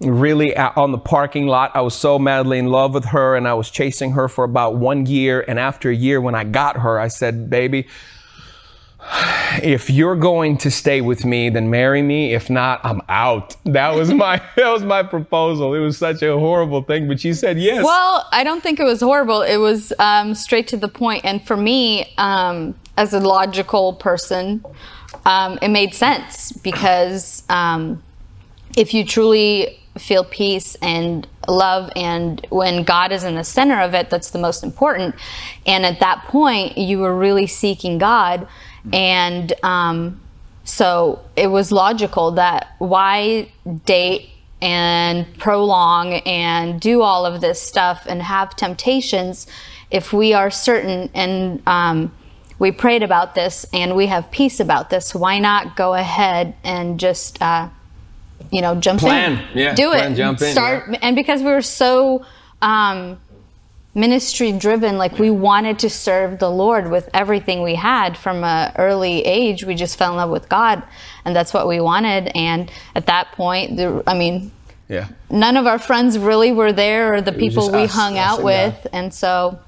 really 0.00 0.56
on 0.56 0.92
the 0.92 0.98
parking 0.98 1.48
lot. 1.48 1.72
I 1.74 1.80
was 1.80 1.94
so 1.94 2.20
madly 2.20 2.58
in 2.58 2.66
love 2.66 2.94
with 2.94 3.06
her 3.06 3.36
and 3.36 3.46
i 3.48 3.54
was 3.54 3.70
chasing 3.70 4.12
her 4.12 4.28
for 4.28 4.44
about 4.44 4.76
one 4.76 5.06
year. 5.06 5.44
And 5.46 5.58
after 5.58 5.90
a 5.90 5.94
year 5.94 6.20
when 6.20 6.34
i 6.34 6.44
got 6.44 6.76
her 6.78 6.98
i 6.98 7.08
said 7.08 7.50
baby 7.50 7.86
if 9.62 9.90
you're 9.90 10.16
going 10.16 10.56
to 10.58 10.70
stay 10.70 11.00
with 11.00 11.24
me, 11.24 11.50
then 11.50 11.70
marry 11.70 12.02
me. 12.02 12.34
If 12.34 12.50
not, 12.50 12.80
I'm 12.84 13.00
out. 13.08 13.56
That 13.64 13.94
was 13.94 14.12
my 14.12 14.36
that 14.56 14.68
was 14.70 14.84
my 14.84 15.02
proposal. 15.02 15.74
It 15.74 15.80
was 15.80 15.98
such 15.98 16.22
a 16.22 16.38
horrible 16.38 16.82
thing, 16.82 17.08
but 17.08 17.20
she 17.20 17.32
said 17.32 17.58
yes. 17.58 17.84
Well, 17.84 18.26
I 18.32 18.44
don't 18.44 18.62
think 18.62 18.80
it 18.80 18.84
was 18.84 19.00
horrible. 19.00 19.42
It 19.42 19.58
was 19.58 19.92
um, 19.98 20.34
straight 20.34 20.68
to 20.68 20.76
the 20.76 20.88
point. 20.88 21.24
And 21.24 21.44
for 21.46 21.56
me, 21.56 22.12
um, 22.18 22.74
as 22.96 23.14
a 23.14 23.20
logical 23.20 23.94
person, 23.94 24.64
um, 25.24 25.58
it 25.62 25.68
made 25.68 25.94
sense 25.94 26.52
because 26.52 27.42
um, 27.48 28.02
if 28.76 28.92
you 28.92 29.04
truly 29.04 29.78
feel 29.98 30.24
peace 30.24 30.76
and 30.76 31.26
love 31.48 31.90
and 31.96 32.46
when 32.50 32.84
God 32.84 33.10
is 33.10 33.24
in 33.24 33.34
the 33.34 33.44
center 33.44 33.80
of 33.80 33.94
it, 33.94 34.10
that's 34.10 34.30
the 34.30 34.38
most 34.38 34.62
important. 34.62 35.14
And 35.66 35.84
at 35.84 36.00
that 36.00 36.24
point, 36.24 36.78
you 36.78 36.98
were 36.98 37.16
really 37.16 37.46
seeking 37.46 37.98
God 37.98 38.46
and 38.92 39.52
um, 39.62 40.20
so 40.64 41.20
it 41.36 41.48
was 41.48 41.72
logical 41.72 42.32
that 42.32 42.74
why 42.78 43.50
date 43.86 44.30
and 44.60 45.26
prolong 45.38 46.14
and 46.14 46.80
do 46.80 47.02
all 47.02 47.24
of 47.24 47.40
this 47.40 47.60
stuff 47.60 48.04
and 48.08 48.22
have 48.22 48.54
temptations 48.56 49.46
if 49.90 50.12
we 50.12 50.34
are 50.34 50.50
certain 50.50 51.08
and 51.14 51.62
um, 51.66 52.12
we 52.58 52.72
prayed 52.72 53.02
about 53.02 53.34
this 53.34 53.64
and 53.72 53.94
we 53.94 54.06
have 54.06 54.30
peace 54.30 54.58
about 54.58 54.90
this 54.90 55.14
why 55.14 55.38
not 55.38 55.76
go 55.76 55.94
ahead 55.94 56.54
and 56.64 56.98
just 56.98 57.40
uh, 57.40 57.68
you 58.50 58.60
know 58.60 58.74
jump 58.74 59.00
plan. 59.00 59.32
in 59.32 59.58
yeah, 59.58 59.74
do 59.74 59.90
plan, 59.90 60.12
it 60.12 60.16
jump 60.16 60.42
in, 60.42 60.52
start 60.52 60.84
yeah. 60.90 60.98
and 61.02 61.14
because 61.14 61.40
we 61.42 61.50
were 61.50 61.62
so 61.62 62.24
um, 62.60 63.18
ministry 63.98 64.52
driven 64.52 64.96
like 64.96 65.18
we 65.18 65.30
wanted 65.30 65.78
to 65.80 65.90
serve 65.90 66.38
the 66.38 66.50
lord 66.50 66.90
with 66.90 67.08
everything 67.12 67.62
we 67.62 67.74
had 67.74 68.16
from 68.16 68.44
an 68.44 68.72
early 68.76 69.22
age. 69.24 69.64
We 69.64 69.74
just 69.74 69.98
fell 69.98 70.10
in 70.12 70.16
love 70.16 70.30
with 70.30 70.48
god 70.48 70.82
and 71.24 71.34
that's 71.34 71.52
what 71.52 71.66
we 71.66 71.80
wanted. 71.80 72.30
And 72.34 72.70
at 72.94 73.06
that 73.06 73.32
point 73.32 73.76
the, 73.76 74.02
i 74.06 74.16
mean 74.16 74.52
yeah. 74.88 75.08
none 75.30 75.56
of 75.56 75.66
our 75.66 75.78
friends 75.78 76.18
really 76.18 76.52
were 76.52 76.72
there 76.72 77.14
or 77.14 77.20
the 77.20 77.34
it 77.34 77.38
people 77.38 77.70
we 77.70 77.82
us, 77.82 77.92
hung 77.92 78.16
us 78.16 78.38
out 78.38 78.42
with. 78.42 78.74
God. 78.84 78.90
and 78.92 79.14
so 79.14 79.58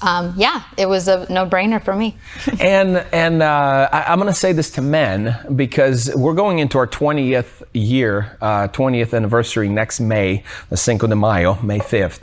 um, 0.00 0.34
yeah, 0.36 0.62
it 0.76 0.86
was 0.86 1.08
a 1.08 1.30
no-brainer 1.32 1.82
for 1.82 1.94
me. 1.94 2.16
and 2.60 2.98
and 3.12 3.42
uh, 3.42 3.88
I, 3.90 4.12
am 4.12 4.20
going 4.20 4.32
to 4.32 4.38
say 4.38 4.52
this 4.52 4.70
to 4.72 4.82
men 4.82 5.36
because 5.56 6.14
we're 6.14 6.34
going 6.34 6.60
into 6.60 6.78
our 6.78 6.86
20th 6.86 7.57
year, 7.78 8.36
uh, 8.40 8.68
20th 8.68 9.14
anniversary 9.14 9.68
next 9.68 10.00
May, 10.00 10.44
the 10.70 10.76
Cinco 10.76 11.06
de 11.06 11.16
Mayo, 11.16 11.58
May 11.62 11.78
5th. 11.78 12.20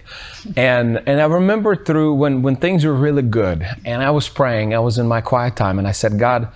And 0.56 1.02
and 1.08 1.22
I 1.22 1.26
remember 1.26 1.76
through 1.76 2.16
when 2.16 2.42
when 2.42 2.56
things 2.56 2.86
were 2.86 2.94
really 2.94 3.24
good, 3.24 3.66
and 3.84 4.04
I 4.04 4.12
was 4.12 4.30
praying, 4.30 4.76
I 4.76 4.80
was 4.80 4.98
in 4.98 5.08
my 5.08 5.22
quiet 5.22 5.56
time, 5.56 5.80
and 5.80 5.88
I 5.88 5.92
said, 5.92 6.20
God, 6.20 6.50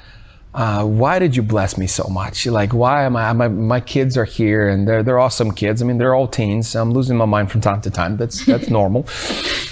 uh, 0.51 0.83
why 0.83 1.19
did 1.19 1.35
you 1.35 1.43
bless 1.43 1.77
me 1.77 1.85
so 1.85 2.07
much? 2.09 2.47
Like, 2.47 2.73
why 2.73 3.03
am 3.03 3.15
I? 3.15 3.31
My, 3.33 3.47
my 3.47 3.79
kids 3.79 4.17
are 4.17 4.25
here, 4.25 4.67
and 4.67 4.87
they're 4.87 5.03
they're 5.03 5.19
awesome 5.19 5.51
kids. 5.51 5.81
I 5.81 5.85
mean, 5.85 5.99
they're 5.99 6.15
all 6.15 6.27
teens. 6.27 6.75
I'm 6.75 6.91
losing 6.91 7.17
my 7.17 7.25
mind 7.25 7.51
from 7.51 7.61
time 7.61 7.81
to 7.81 7.91
time. 7.91 8.17
That's 8.17 8.45
that's 8.45 8.67
normal. 8.79 9.05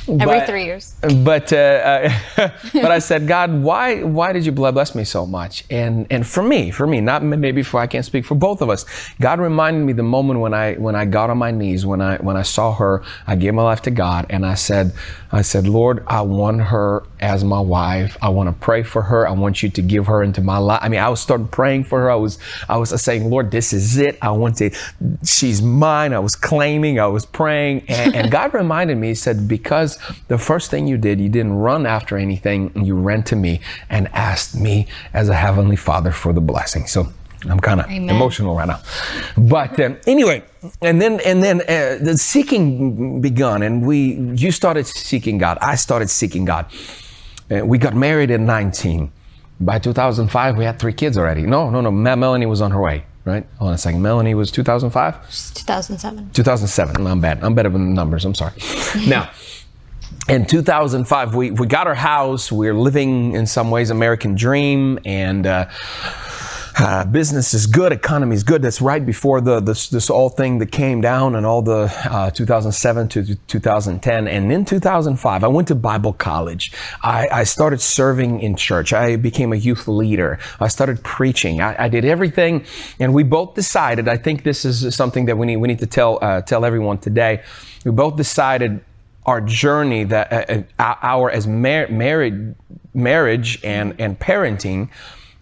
Every 0.07 0.25
but, 0.25 0.48
three 0.48 0.65
years. 0.65 0.93
But 1.01 1.51
uh, 1.51 2.10
uh, 2.38 2.50
but 2.74 2.91
I 2.91 3.00
said, 3.00 3.27
God, 3.27 3.62
why 3.63 4.03
why 4.03 4.34
did 4.34 4.46
you 4.46 4.51
bless 4.51 4.93
me 4.93 5.03
so 5.03 5.25
much? 5.25 5.63
And 5.72 6.05
and 6.12 6.25
for 6.25 6.43
me, 6.43 6.69
for 6.69 6.86
me, 6.86 7.01
not 7.01 7.24
maybe 7.24 7.63
for 7.63 7.79
I 7.79 7.88
can't 7.88 8.05
speak 8.05 8.24
for 8.24 8.36
both 8.36 8.62
of 8.62 8.69
us. 8.69 8.86
God 9.19 9.39
reminded 9.39 9.84
me 9.84 9.93
the 9.93 10.03
moment 10.03 10.41
when 10.41 10.53
I 10.53 10.75
when 10.75 10.96
I 10.96 11.05
got 11.05 11.31
on 11.31 11.39
my 11.39 11.50
knees 11.50 11.88
when 11.88 12.01
I 12.01 12.17
when 12.17 12.38
I 12.38 12.43
saw 12.43 12.74
her. 12.75 13.03
I 13.25 13.36
gave 13.36 13.55
my 13.55 13.63
life 13.63 13.81
to 13.81 13.91
God, 13.91 14.27
and 14.29 14.46
I 14.46 14.53
said, 14.53 14.93
I 15.31 15.41
said, 15.41 15.67
Lord, 15.67 16.03
I 16.07 16.22
want 16.22 16.62
her 16.62 17.03
as 17.19 17.43
my 17.43 17.60
wife. 17.60 18.15
I 18.22 18.29
want 18.29 18.48
to 18.48 18.53
pray 18.53 18.84
for 18.84 19.01
her. 19.01 19.27
I 19.27 19.31
want 19.31 19.63
you 19.63 19.69
to 19.69 19.81
give 19.81 20.05
her 20.07 20.22
into 20.22 20.41
my 20.41 20.57
life. 20.57 20.66
I 20.69 20.89
mean, 20.89 21.00
I 21.00 21.09
was 21.09 21.19
starting 21.19 21.47
praying 21.47 21.86
for 21.86 22.01
her. 22.01 22.12
I 22.12 22.15
was, 22.15 22.39
I 22.67 22.77
was 22.77 22.89
saying, 23.01 23.29
Lord, 23.29 23.51
this 23.51 23.74
is 23.74 23.97
it. 23.97 24.17
I 24.21 24.31
want 24.31 24.57
to, 24.57 24.71
she's 25.24 25.62
mine. 25.62 26.13
I 26.13 26.19
was 26.19 26.36
claiming, 26.36 27.00
I 27.00 27.07
was 27.07 27.25
praying. 27.25 27.86
And, 27.88 28.15
and 28.15 28.31
God 28.38 28.53
reminded 28.53 28.97
me, 28.97 29.09
He 29.09 29.15
said, 29.15 29.47
because 29.47 29.97
the 30.27 30.38
first 30.38 30.71
thing 30.71 30.88
you 30.88 30.97
did, 30.97 31.19
you 31.19 31.29
didn't 31.29 31.53
run 31.53 31.86
after 31.86 32.17
anything. 32.17 32.71
You 32.86 32.95
ran 32.95 33.24
to 33.24 33.36
me 33.36 33.62
and 33.89 34.07
asked 34.13 34.55
me 34.55 34.88
as 35.13 35.29
a 35.29 35.36
heavenly 35.36 35.75
father 35.75 36.12
for 36.12 36.33
the 36.33 36.41
blessing. 36.41 36.88
So 36.88 37.07
I'm 37.50 37.59
kind 37.59 37.81
of 37.81 37.89
emotional 37.89 38.55
right 38.55 38.67
now. 38.67 38.81
But 39.38 39.79
um, 39.79 39.97
anyway, 40.07 40.43
and 40.81 41.01
then 41.01 41.19
and 41.21 41.43
then 41.43 41.62
uh, 41.62 42.03
the 42.03 42.17
seeking 42.17 43.21
begun, 43.21 43.62
and 43.62 43.86
we 43.86 44.13
you 44.36 44.51
started 44.51 44.88
seeking 44.88 45.38
God. 45.38 45.57
I 45.62 45.75
started 45.75 46.09
seeking 46.09 46.45
God. 46.45 46.65
Uh, 47.50 47.65
we 47.65 47.77
got 47.77 47.95
married 47.95 48.31
at 48.31 48.39
19. 48.39 49.12
By 49.59 49.79
2005, 49.79 50.57
we 50.57 50.65
had 50.65 50.79
three 50.79 50.93
kids 50.93 51.17
already. 51.17 51.41
No, 51.43 51.69
no, 51.69 51.81
no. 51.81 51.91
Melanie 51.91 52.45
was 52.45 52.61
on 52.61 52.71
her 52.71 52.81
way. 52.81 53.05
Right? 53.25 53.45
Hold 53.57 53.69
on 53.69 53.73
a 53.73 53.77
second. 53.77 54.01
Melanie 54.01 54.35
was 54.35 54.51
2005. 54.51 55.53
2007. 55.53 56.29
2007. 56.31 57.07
I'm 57.07 57.19
bad. 57.19 57.43
I'm 57.43 57.55
better 57.55 57.69
with 57.69 57.81
the 57.81 57.87
numbers. 57.87 58.23
I'm 58.23 58.33
sorry. 58.33 58.53
now 59.07 59.29
in 60.29 60.45
2005, 60.45 61.35
we, 61.35 61.51
we 61.51 61.67
got 61.67 61.87
our 61.87 61.95
house. 61.95 62.51
We 62.51 62.67
we're 62.67 62.79
living 62.79 63.33
in 63.33 63.47
some 63.47 63.71
ways 63.71 63.89
American 63.89 64.35
dream, 64.35 64.99
and 65.05 65.47
uh, 65.47 65.69
uh, 66.79 67.05
business 67.05 67.53
is 67.53 67.65
good, 67.65 67.91
economy 67.91 68.36
is 68.36 68.43
good. 68.43 68.62
That's 68.62 68.81
right 68.81 69.03
before 69.03 69.41
the 69.41 69.60
this, 69.60 69.89
this 69.89 70.10
all 70.10 70.29
thing 70.29 70.60
that 70.60 70.72
came 70.72 71.01
down 71.01 71.36
and 71.36 71.46
all 71.46 71.62
the 71.62 71.91
uh, 72.05 72.29
2007 72.31 73.07
to 73.10 73.36
2010. 73.36 74.27
And 74.27 74.51
in 74.51 74.65
2005, 74.65 75.43
I 75.43 75.48
went 75.48 75.67
to 75.69 75.75
Bible 75.75 76.13
college. 76.13 76.72
I, 77.01 77.27
I, 77.31 77.43
started 77.46 77.81
serving 77.81 78.41
in 78.41 78.55
church. 78.55 78.93
I 78.93 79.15
became 79.15 79.53
a 79.53 79.55
youth 79.55 79.88
leader. 79.88 80.39
I 80.60 80.67
started 80.67 81.03
preaching. 81.03 81.62
I, 81.62 81.86
I, 81.86 81.89
did 81.89 82.05
everything, 82.05 82.65
and 83.00 83.13
we 83.13 83.24
both 83.24 83.55
decided. 83.55 84.07
I 84.07 84.17
think 84.17 84.43
this 84.43 84.63
is 84.63 84.96
something 84.96 85.25
that 85.25 85.38
we 85.38 85.48
need 85.48 85.57
we 85.57 85.67
need 85.67 85.79
to 85.79 85.88
tell 85.88 86.19
uh, 86.22 86.41
tell 86.41 86.63
everyone 86.63 87.00
today. 87.00 87.43
We 87.86 87.91
both 87.91 88.17
decided 88.17 88.84
our 89.25 89.41
journey 89.41 90.03
that 90.05 90.31
uh, 90.31 90.63
uh, 90.79 90.96
our 91.01 91.31
as 91.31 91.48
mar- 91.48 91.88
married 91.88 92.55
marriage 92.93 93.60
and 93.63 94.00
and 94.00 94.19
parenting 94.19 94.89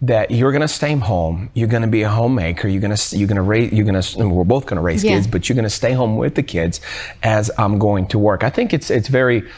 that 0.02 0.30
you're 0.30 0.52
going 0.52 0.62
to 0.62 0.68
stay 0.68 0.94
home. 0.96 1.50
You're 1.54 1.68
going 1.68 1.82
to 1.82 1.88
be 1.88 2.02
a 2.02 2.08
homemaker. 2.08 2.68
You're 2.68 2.80
going 2.80 2.94
to 2.94 3.16
you're 3.16 3.28
going 3.28 3.36
to 3.36 3.42
raise. 3.42 3.72
You're 3.72 3.86
going 3.86 4.00
to. 4.00 4.28
We're 4.28 4.44
both 4.44 4.66
going 4.66 4.76
to 4.76 4.82
raise 4.82 5.02
yeah. 5.02 5.12
kids, 5.12 5.26
but 5.26 5.48
you're 5.48 5.54
going 5.54 5.64
to 5.64 5.70
stay 5.70 5.92
home 5.92 6.16
with 6.16 6.34
the 6.34 6.42
kids 6.42 6.80
as 7.22 7.50
I'm 7.58 7.78
going 7.78 8.06
to 8.08 8.18
work. 8.18 8.44
I 8.44 8.50
think 8.50 8.72
it's 8.72 8.90
it's 8.90 9.08
very. 9.08 9.48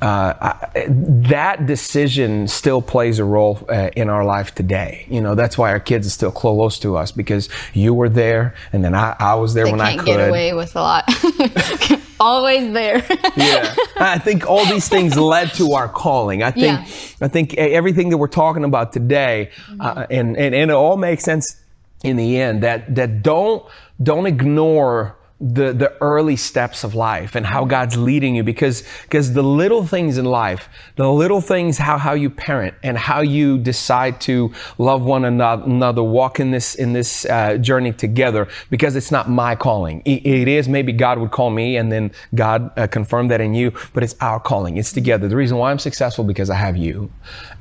Uh, 0.00 0.32
I, 0.40 0.86
that 0.86 1.66
decision 1.66 2.46
still 2.46 2.80
plays 2.80 3.18
a 3.18 3.24
role 3.24 3.66
uh, 3.68 3.90
in 3.96 4.08
our 4.08 4.24
life 4.24 4.54
today. 4.54 5.04
You 5.10 5.20
know, 5.20 5.34
that's 5.34 5.58
why 5.58 5.72
our 5.72 5.80
kids 5.80 6.06
are 6.06 6.10
still 6.10 6.30
close 6.30 6.78
to 6.80 6.96
us 6.96 7.10
because 7.10 7.48
you 7.74 7.92
were 7.94 8.08
there, 8.08 8.54
and 8.72 8.84
then 8.84 8.94
I, 8.94 9.16
I 9.18 9.34
was 9.34 9.54
there 9.54 9.64
they 9.64 9.72
when 9.72 9.80
I 9.80 9.96
could. 9.96 10.06
get 10.06 10.28
away 10.28 10.54
with 10.54 10.76
a 10.76 10.80
lot. 10.80 11.04
always 12.20 12.72
there. 12.72 12.98
yeah, 13.36 13.74
I 13.96 14.18
think 14.18 14.48
all 14.48 14.64
these 14.66 14.88
things 14.88 15.16
led 15.16 15.52
to 15.54 15.72
our 15.72 15.88
calling. 15.88 16.42
I 16.42 16.50
think 16.50 16.78
yeah. 16.78 17.26
I 17.26 17.28
think 17.28 17.54
everything 17.54 18.10
that 18.10 18.18
we're 18.18 18.28
talking 18.28 18.64
about 18.64 18.92
today, 18.92 19.50
mm-hmm. 19.66 19.80
uh, 19.80 20.06
and, 20.10 20.36
and 20.36 20.54
and 20.54 20.70
it 20.70 20.74
all 20.74 20.96
makes 20.96 21.24
sense 21.24 21.60
in 22.02 22.16
the 22.16 22.40
end. 22.40 22.62
That 22.62 22.94
that 22.94 23.22
don't 23.22 23.64
don't 24.02 24.26
ignore 24.26 25.17
the 25.40 25.72
the 25.72 25.96
early 26.00 26.34
steps 26.34 26.82
of 26.82 26.96
life 26.96 27.36
and 27.36 27.46
how 27.46 27.64
God's 27.64 27.96
leading 27.96 28.34
you 28.34 28.42
because 28.42 28.82
because 29.02 29.34
the 29.34 29.42
little 29.42 29.86
things 29.86 30.18
in 30.18 30.24
life, 30.24 30.68
the 30.96 31.08
little 31.08 31.40
things 31.40 31.78
how 31.78 31.96
how 31.96 32.12
you 32.12 32.28
parent 32.28 32.74
and 32.82 32.98
how 32.98 33.20
you 33.20 33.56
decide 33.56 34.20
to 34.22 34.52
love 34.78 35.02
one 35.02 35.24
another, 35.24 36.02
walk 36.02 36.40
in 36.40 36.50
this 36.50 36.74
in 36.74 36.92
this 36.92 37.24
uh, 37.26 37.56
journey 37.56 37.92
together 37.92 38.48
because 38.68 38.96
it's 38.96 39.12
not 39.12 39.30
my 39.30 39.54
calling. 39.54 40.02
it, 40.04 40.26
it 40.26 40.48
is 40.48 40.68
maybe 40.68 40.92
God 40.92 41.18
would 41.18 41.30
call 41.30 41.50
me 41.50 41.76
and 41.76 41.92
then 41.92 42.10
God 42.34 42.76
uh, 42.76 42.88
confirmed 42.88 43.30
that 43.30 43.40
in 43.40 43.54
you, 43.54 43.72
but 43.94 44.02
it's 44.02 44.16
our 44.20 44.40
calling. 44.40 44.76
It's 44.76 44.92
together. 44.92 45.28
The 45.28 45.36
reason 45.36 45.56
why 45.56 45.70
I'm 45.70 45.78
successful 45.78 46.24
because 46.24 46.50
I 46.50 46.56
have 46.56 46.76
you, 46.76 47.12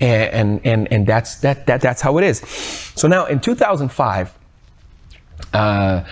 and 0.02 0.34
and 0.34 0.66
and, 0.66 0.92
and 0.92 1.06
that's 1.06 1.36
that 1.42 1.68
that 1.68 1.82
that's 1.82 2.02
how 2.02 2.18
it 2.18 2.24
is. 2.24 2.40
So 2.96 3.08
now 3.08 3.28
in 3.28 3.40
2005. 3.40 4.34
Uh, 5.54 6.04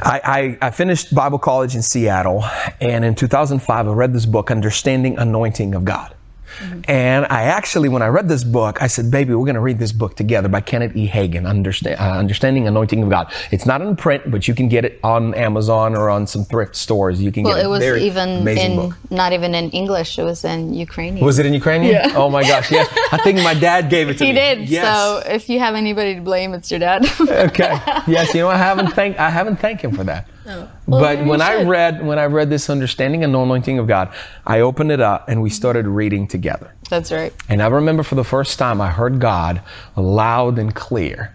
I, 0.00 0.58
I, 0.60 0.66
I, 0.66 0.70
finished 0.70 1.14
Bible 1.14 1.38
college 1.38 1.74
in 1.74 1.82
Seattle, 1.82 2.44
and 2.80 3.04
in 3.04 3.14
2005, 3.14 3.88
I 3.88 3.92
read 3.92 4.12
this 4.12 4.26
book, 4.26 4.50
Understanding 4.50 5.18
Anointing 5.18 5.74
of 5.74 5.84
God. 5.84 6.15
Mm-hmm. 6.58 6.90
And 6.90 7.26
I 7.26 7.42
actually, 7.42 7.88
when 7.88 8.02
I 8.02 8.08
read 8.08 8.28
this 8.28 8.44
book, 8.44 8.82
I 8.82 8.86
said, 8.86 9.10
baby, 9.10 9.34
we're 9.34 9.44
going 9.44 9.54
to 9.54 9.60
read 9.60 9.78
this 9.78 9.92
book 9.92 10.16
together 10.16 10.48
by 10.48 10.60
Kenneth 10.60 10.96
E. 10.96 11.06
Understand, 11.44 12.00
uh, 12.00 12.18
Understanding 12.18 12.66
Anointing 12.66 13.02
of 13.02 13.10
God. 13.10 13.32
It's 13.50 13.66
not 13.66 13.82
in 13.82 13.96
print, 13.96 14.30
but 14.30 14.48
you 14.48 14.54
can 14.54 14.68
get 14.68 14.84
it 14.84 15.00
on 15.02 15.34
Amazon 15.34 15.94
or 15.94 16.10
on 16.10 16.26
some 16.26 16.44
thrift 16.44 16.76
stores. 16.76 17.20
You 17.20 17.32
can 17.32 17.44
well, 17.44 17.54
get 17.54 17.64
it. 17.64 17.68
Well, 17.68 17.82
it. 17.82 17.90
was 17.92 18.02
even 18.02 18.46
in, 18.48 18.76
book. 18.76 18.96
not 19.10 19.32
even 19.32 19.54
in 19.54 19.70
English. 19.70 20.18
It 20.18 20.24
was 20.24 20.44
in 20.44 20.74
Ukrainian. 20.74 21.24
Was 21.24 21.38
it 21.38 21.46
in 21.46 21.54
Ukrainian? 21.54 21.94
Yeah. 21.94 22.12
Oh 22.16 22.30
my 22.30 22.42
gosh, 22.42 22.70
yes. 22.70 22.88
I 23.12 23.18
think 23.18 23.38
my 23.42 23.54
dad 23.54 23.90
gave 23.90 24.08
it 24.08 24.18
to 24.18 24.24
he 24.24 24.32
me. 24.32 24.38
He 24.38 24.46
did. 24.46 24.68
Yes. 24.68 24.84
So 24.84 25.30
if 25.30 25.48
you 25.48 25.58
have 25.58 25.74
anybody 25.74 26.14
to 26.14 26.20
blame, 26.20 26.54
it's 26.54 26.70
your 26.70 26.80
dad. 26.80 27.06
okay. 27.20 27.80
Yes, 28.06 28.34
you 28.34 28.40
know, 28.40 28.48
I 28.48 28.56
haven't 28.56 28.92
thanked, 28.92 29.18
I 29.18 29.30
haven't 29.30 29.56
thanked 29.56 29.82
him 29.82 29.92
for 29.92 30.04
that. 30.04 30.28
Oh. 30.48 30.70
Well, 30.86 31.00
but 31.00 31.26
when 31.26 31.40
I 31.40 31.64
read 31.64 32.06
when 32.06 32.18
I 32.18 32.26
read 32.26 32.50
this 32.50 32.70
understanding 32.70 33.24
and 33.24 33.34
anointing 33.34 33.78
of 33.78 33.86
God, 33.86 34.12
I 34.46 34.60
opened 34.60 34.92
it 34.92 35.00
up 35.00 35.28
and 35.28 35.42
we 35.42 35.50
started 35.50 35.86
reading 35.86 36.28
together. 36.28 36.74
That's 36.88 37.10
right. 37.10 37.32
And 37.48 37.62
I 37.62 37.66
remember 37.66 38.02
for 38.02 38.14
the 38.14 38.24
first 38.24 38.58
time 38.58 38.80
I 38.80 38.90
heard 38.90 39.20
God 39.20 39.60
loud 39.96 40.58
and 40.58 40.74
clear. 40.74 41.32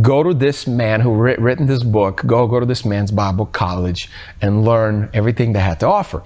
Go 0.00 0.22
to 0.22 0.34
this 0.34 0.66
man 0.66 1.00
who 1.00 1.14
writ, 1.14 1.40
written 1.40 1.66
this 1.66 1.82
book. 1.82 2.22
Go 2.26 2.46
go 2.46 2.60
to 2.60 2.66
this 2.66 2.84
man's 2.84 3.10
Bible 3.10 3.46
college 3.46 4.10
and 4.42 4.62
learn 4.62 5.08
everything 5.14 5.54
they 5.54 5.60
had 5.60 5.80
to 5.80 5.86
offer. 5.86 6.22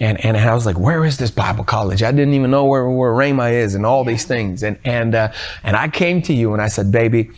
And 0.00 0.24
and 0.24 0.36
I 0.36 0.54
was 0.54 0.64
like, 0.64 0.78
where 0.78 1.04
is 1.04 1.18
this 1.18 1.32
Bible 1.32 1.64
college? 1.64 2.02
I 2.02 2.12
didn't 2.12 2.34
even 2.34 2.50
know 2.50 2.64
where 2.64 2.88
where 2.88 3.12
Rhema 3.12 3.52
is 3.52 3.74
and 3.74 3.84
all 3.84 4.04
these 4.04 4.24
things. 4.24 4.62
And 4.62 4.78
and 4.84 5.14
uh, 5.14 5.32
and 5.64 5.76
I 5.76 5.88
came 5.88 6.22
to 6.22 6.32
you 6.32 6.52
and 6.52 6.62
I 6.62 6.68
said, 6.68 6.92
baby 6.92 7.30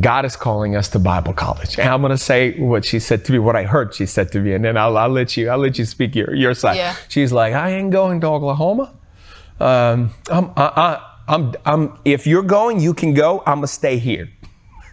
God 0.00 0.26
is 0.26 0.36
calling 0.36 0.76
us 0.76 0.88
to 0.90 0.98
Bible 0.98 1.32
college. 1.32 1.78
And 1.78 1.88
I'm 1.88 2.02
going 2.02 2.10
to 2.10 2.18
say 2.18 2.58
what 2.60 2.84
she 2.84 2.98
said 2.98 3.24
to 3.24 3.32
me, 3.32 3.38
what 3.38 3.56
I 3.56 3.62
heard 3.62 3.94
she 3.94 4.04
said 4.04 4.30
to 4.32 4.40
me, 4.40 4.52
and 4.52 4.62
then 4.62 4.76
I'll, 4.76 4.98
I'll 4.98 5.08
let 5.08 5.36
you, 5.36 5.48
I'll 5.48 5.58
let 5.58 5.78
you 5.78 5.86
speak 5.86 6.14
your, 6.14 6.34
your 6.34 6.52
side. 6.52 6.76
Yeah. 6.76 6.94
She's 7.08 7.32
like, 7.32 7.54
I 7.54 7.70
ain't 7.70 7.90
going 7.90 8.20
to 8.20 8.26
Oklahoma. 8.26 8.94
Um, 9.58 10.12
I'm, 10.30 10.50
I, 10.56 10.62
I, 10.62 11.12
I'm, 11.26 11.54
I'm, 11.64 11.98
if 12.04 12.26
you're 12.26 12.42
going, 12.42 12.80
you 12.80 12.92
can 12.92 13.14
go. 13.14 13.40
I'm 13.46 13.56
going 13.56 13.62
to 13.62 13.66
stay 13.68 13.98
here. 13.98 14.28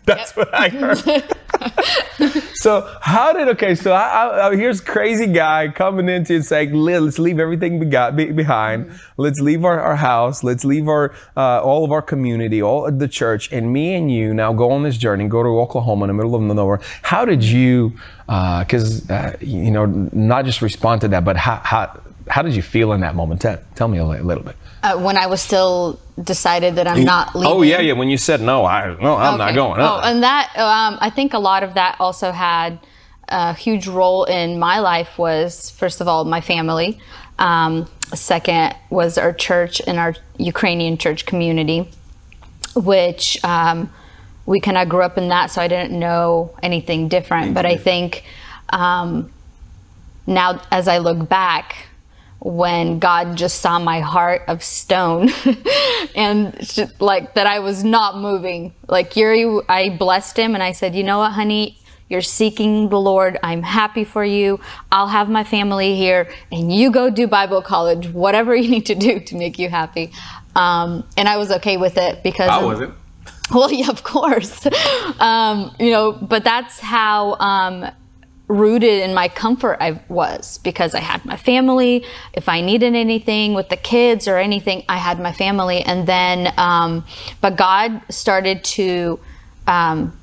That's 0.07 0.37
yep. 0.37 0.37
what 0.37 0.53
I 0.53 0.69
heard. 0.69 2.43
so 2.53 2.87
how 3.01 3.33
did 3.33 3.47
okay? 3.49 3.73
So 3.73 3.91
I, 3.91 4.49
I, 4.49 4.55
here's 4.55 4.79
crazy 4.79 5.25
guy 5.25 5.69
coming 5.69 6.09
into 6.09 6.35
and 6.35 6.45
saying, 6.45 6.73
"Let's 6.73 7.17
leave 7.17 7.39
everything 7.39 7.79
we 7.79 7.87
got 7.87 8.15
behind. 8.15 8.85
Mm-hmm. 8.85 8.97
Let's 9.17 9.39
leave 9.39 9.65
our, 9.65 9.79
our 9.79 9.95
house. 9.95 10.43
Let's 10.43 10.63
leave 10.63 10.87
our 10.87 11.15
uh, 11.35 11.61
all 11.63 11.83
of 11.83 11.91
our 11.91 12.03
community, 12.03 12.61
all 12.61 12.85
of 12.85 12.99
the 12.99 13.07
church, 13.07 13.51
and 13.51 13.73
me 13.73 13.95
and 13.95 14.11
you 14.11 14.33
now 14.33 14.53
go 14.53 14.71
on 14.71 14.83
this 14.83 14.97
journey. 14.97 15.27
Go 15.27 15.41
to 15.41 15.49
Oklahoma 15.59 16.05
in 16.05 16.09
the 16.09 16.13
middle 16.13 16.35
of 16.35 16.41
nowhere. 16.43 16.81
How 17.01 17.25
did 17.25 17.43
you? 17.43 17.93
Because 18.27 19.09
uh, 19.09 19.13
uh, 19.13 19.37
you 19.39 19.71
know, 19.71 19.85
not 19.85 20.45
just 20.45 20.61
respond 20.61 21.01
to 21.01 21.07
that, 21.07 21.25
but 21.25 21.35
how 21.35 21.55
how 21.63 21.99
how 22.27 22.43
did 22.43 22.55
you 22.55 22.61
feel 22.61 22.93
in 22.93 23.01
that 23.01 23.15
moment? 23.15 23.41
Tell, 23.41 23.59
tell 23.73 23.87
me 23.87 23.97
a 23.97 24.05
little 24.05 24.43
bit 24.43 24.55
uh, 24.85 24.97
when 24.99 25.17
I 25.17 25.25
was 25.25 25.41
still 25.41 25.99
decided 26.21 26.75
that 26.75 26.87
I'm 26.87 27.03
not 27.03 27.35
leaving. 27.35 27.51
Oh 27.51 27.61
yeah, 27.63 27.79
yeah. 27.79 27.93
When 27.93 28.09
you 28.09 28.17
said 28.17 28.39
no, 28.39 28.65
I 28.65 28.95
no, 29.01 29.15
I'm 29.15 29.33
okay. 29.33 29.37
not 29.37 29.55
going. 29.55 29.81
Oh, 29.81 29.99
and 30.03 30.21
that 30.21 30.51
um, 30.57 30.97
I 31.01 31.09
think 31.09 31.33
a 31.33 31.39
lot 31.39 31.63
of 31.63 31.73
that 31.73 31.95
also 31.99 32.31
had 32.31 32.79
a 33.27 33.53
huge 33.55 33.87
role 33.87 34.25
in 34.25 34.59
my 34.59 34.79
life. 34.79 35.17
Was 35.17 35.71
first 35.71 36.01
of 36.01 36.07
all 36.07 36.23
my 36.25 36.41
family. 36.41 36.99
Um, 37.39 37.89
second 38.13 38.75
was 38.89 39.17
our 39.17 39.33
church 39.33 39.81
and 39.85 39.97
our 39.97 40.15
Ukrainian 40.37 40.97
church 40.97 41.25
community, 41.25 41.89
which 42.75 43.43
um, 43.43 43.91
we 44.45 44.61
kind 44.61 44.77
of 44.77 44.87
grew 44.87 45.01
up 45.01 45.17
in 45.17 45.29
that, 45.29 45.47
so 45.47 45.61
I 45.61 45.67
didn't 45.67 45.97
know 45.99 46.55
anything 46.61 47.09
different. 47.09 47.55
But 47.55 47.65
I 47.65 47.75
think 47.75 48.23
um, 48.69 49.31
now, 50.27 50.61
as 50.71 50.87
I 50.87 50.99
look 50.99 51.27
back 51.27 51.87
when 52.45 52.99
God 52.99 53.37
just 53.37 53.59
saw 53.59 53.79
my 53.79 54.01
heart 54.01 54.43
of 54.47 54.63
stone 54.63 55.29
and 56.15 56.55
just, 56.59 57.01
like 57.01 57.33
that 57.33 57.47
I 57.47 57.57
was 57.57 57.83
not 57.83 58.19
moving. 58.19 58.75
Like 58.87 59.15
Yuri, 59.15 59.61
I 59.67 59.89
blessed 59.89 60.37
him 60.37 60.53
and 60.53 60.61
I 60.61 60.71
said, 60.71 60.93
you 60.93 61.03
know 61.03 61.17
what, 61.17 61.31
honey, 61.31 61.79
you're 62.07 62.21
seeking 62.21 62.89
the 62.89 62.99
Lord. 62.99 63.39
I'm 63.41 63.63
happy 63.63 64.03
for 64.03 64.23
you. 64.23 64.59
I'll 64.91 65.07
have 65.07 65.27
my 65.27 65.43
family 65.43 65.95
here 65.95 66.29
and 66.51 66.71
you 66.71 66.91
go 66.91 67.09
do 67.09 67.25
Bible 67.25 67.63
college, 67.63 68.09
whatever 68.09 68.55
you 68.55 68.69
need 68.75 68.85
to 68.85 68.95
do 68.95 69.19
to 69.21 69.35
make 69.35 69.57
you 69.57 69.67
happy. 69.67 70.11
Um, 70.55 71.03
and 71.17 71.27
I 71.27 71.37
was 71.37 71.49
okay 71.49 71.77
with 71.77 71.97
it 71.97 72.21
because 72.21 72.49
I 72.49 72.63
wasn't. 72.63 72.93
Well, 73.53 73.71
yeah, 73.71 73.89
of 73.89 74.01
course. 74.01 74.65
Um, 75.19 75.75
you 75.79 75.91
know, 75.91 76.13
but 76.13 76.43
that's 76.43 76.79
how 76.79 77.35
um, 77.35 77.91
rooted 78.47 79.01
in 79.01 79.13
my 79.13 79.27
comfort 79.27 79.77
I 79.79 79.99
was 80.07 80.59
because 80.59 80.93
I 80.93 80.99
had 80.99 81.25
my 81.25 81.37
family. 81.37 82.05
If 82.33 82.47
I 82.47 82.61
needed 82.61 82.95
anything 82.95 83.53
with 83.53 83.69
the 83.69 83.77
kids 83.77 84.27
or 84.27 84.37
anything, 84.37 84.83
I 84.87 84.97
had 84.97 85.19
my 85.19 85.31
family. 85.31 85.81
And 85.81 86.07
then, 86.07 86.53
um, 86.57 87.05
but 87.41 87.55
God 87.55 88.01
started 88.09 88.63
to 88.63 89.19
um, 89.65 90.17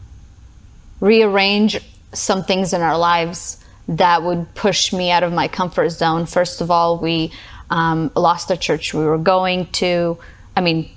rearrange 1.01 1.81
some 2.13 2.45
things 2.45 2.73
in 2.73 2.81
our 2.81 2.97
lives 2.97 3.59
that 3.89 4.23
would 4.23 4.55
push 4.55 4.93
me 4.93 5.11
out 5.11 5.25
of 5.25 5.33
my 5.33 5.49
comfort 5.49 5.89
zone. 5.89 6.27
First 6.27 6.61
of 6.61 6.71
all, 6.71 6.99
we 6.99 7.33
um, 7.71 8.13
lost 8.15 8.49
the 8.49 8.57
church 8.57 8.95
we 8.95 9.05
were 9.05 9.19
going 9.19 9.67
to. 9.73 10.19
I 10.57 10.61
mean, 10.61 10.91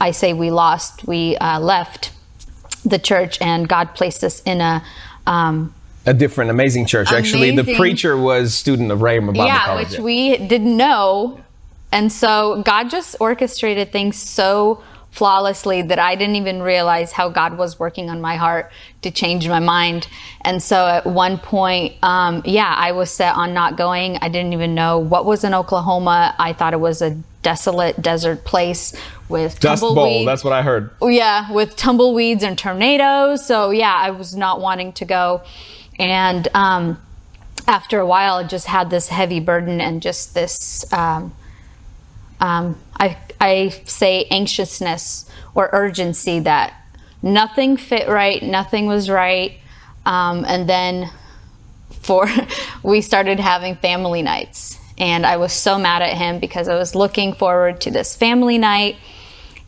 I 0.00 0.12
say 0.12 0.32
we 0.32 0.50
lost, 0.50 1.06
we 1.06 1.36
uh, 1.38 1.58
left 1.58 2.12
the 2.84 2.98
church, 2.98 3.40
and 3.40 3.68
God 3.68 3.94
placed 3.94 4.22
us 4.22 4.40
in 4.42 4.60
a 4.60 4.84
um, 5.26 5.74
a 6.08 6.14
different 6.14 6.50
amazing 6.50 6.86
church. 6.86 7.12
Actually, 7.12 7.54
the 7.54 7.76
preacher 7.76 8.16
was 8.16 8.54
student 8.54 8.90
of 8.90 9.00
Rhema 9.00 9.28
Bible 9.28 9.46
yeah, 9.46 9.66
College. 9.66 9.90
which 9.90 10.00
we 10.00 10.38
didn't 10.38 10.76
know, 10.76 11.40
and 11.92 12.10
so 12.10 12.62
God 12.64 12.90
just 12.90 13.16
orchestrated 13.20 13.92
things 13.92 14.16
so 14.16 14.82
flawlessly 15.10 15.82
that 15.82 15.98
I 15.98 16.14
didn't 16.14 16.36
even 16.36 16.62
realize 16.62 17.12
how 17.12 17.28
God 17.28 17.58
was 17.58 17.78
working 17.78 18.08
on 18.08 18.20
my 18.20 18.36
heart 18.36 18.70
to 19.02 19.10
change 19.10 19.48
my 19.48 19.58
mind. 19.58 20.06
And 20.42 20.62
so 20.62 20.86
at 20.86 21.06
one 21.06 21.38
point, 21.38 21.94
um, 22.02 22.42
yeah, 22.44 22.72
I 22.76 22.92
was 22.92 23.10
set 23.10 23.34
on 23.34 23.52
not 23.52 23.76
going. 23.76 24.18
I 24.18 24.28
didn't 24.28 24.52
even 24.52 24.74
know 24.74 24.98
what 24.98 25.26
was 25.26 25.44
in 25.44 25.54
Oklahoma. 25.54 26.34
I 26.38 26.52
thought 26.52 26.72
it 26.72 26.80
was 26.80 27.02
a 27.02 27.18
desolate 27.42 28.00
desert 28.00 28.44
place 28.44 28.94
with 29.28 29.60
Dust 29.60 29.82
Bowl. 29.82 30.24
That's 30.24 30.44
what 30.44 30.52
I 30.52 30.62
heard. 30.62 30.90
yeah, 31.02 31.50
with 31.52 31.76
tumbleweeds 31.76 32.42
and 32.42 32.56
tornadoes. 32.56 33.44
So 33.44 33.70
yeah, 33.70 33.94
I 33.94 34.10
was 34.10 34.36
not 34.36 34.60
wanting 34.60 34.92
to 34.94 35.04
go, 35.04 35.42
and 35.98 36.48
um, 36.54 37.00
after 37.66 37.98
a 37.98 38.06
while, 38.06 38.36
I 38.36 38.44
just 38.44 38.66
had 38.66 38.90
this 38.90 39.08
heavy 39.08 39.40
burden 39.40 39.80
and 39.80 40.00
just 40.00 40.34
this. 40.34 40.90
Um, 40.92 41.34
um, 42.40 42.78
I 42.98 43.16
I 43.40 43.68
say 43.84 44.24
anxiousness 44.30 45.28
or 45.54 45.68
urgency 45.72 46.40
that 46.40 46.74
nothing 47.22 47.76
fit 47.76 48.08
right, 48.08 48.42
nothing 48.42 48.86
was 48.86 49.10
right, 49.10 49.58
um, 50.06 50.44
and 50.46 50.68
then 50.68 51.10
for 51.90 52.28
we 52.82 53.00
started 53.00 53.40
having 53.40 53.76
family 53.76 54.22
nights. 54.22 54.78
And 55.00 55.24
i 55.24 55.36
was 55.36 55.52
so 55.52 55.78
mad 55.78 56.02
at 56.02 56.16
him 56.16 56.40
because 56.40 56.66
i 56.66 56.74
was 56.74 56.96
looking 56.96 57.32
forward 57.32 57.80
to 57.82 57.90
this 57.90 58.16
family 58.16 58.58
night. 58.58 58.96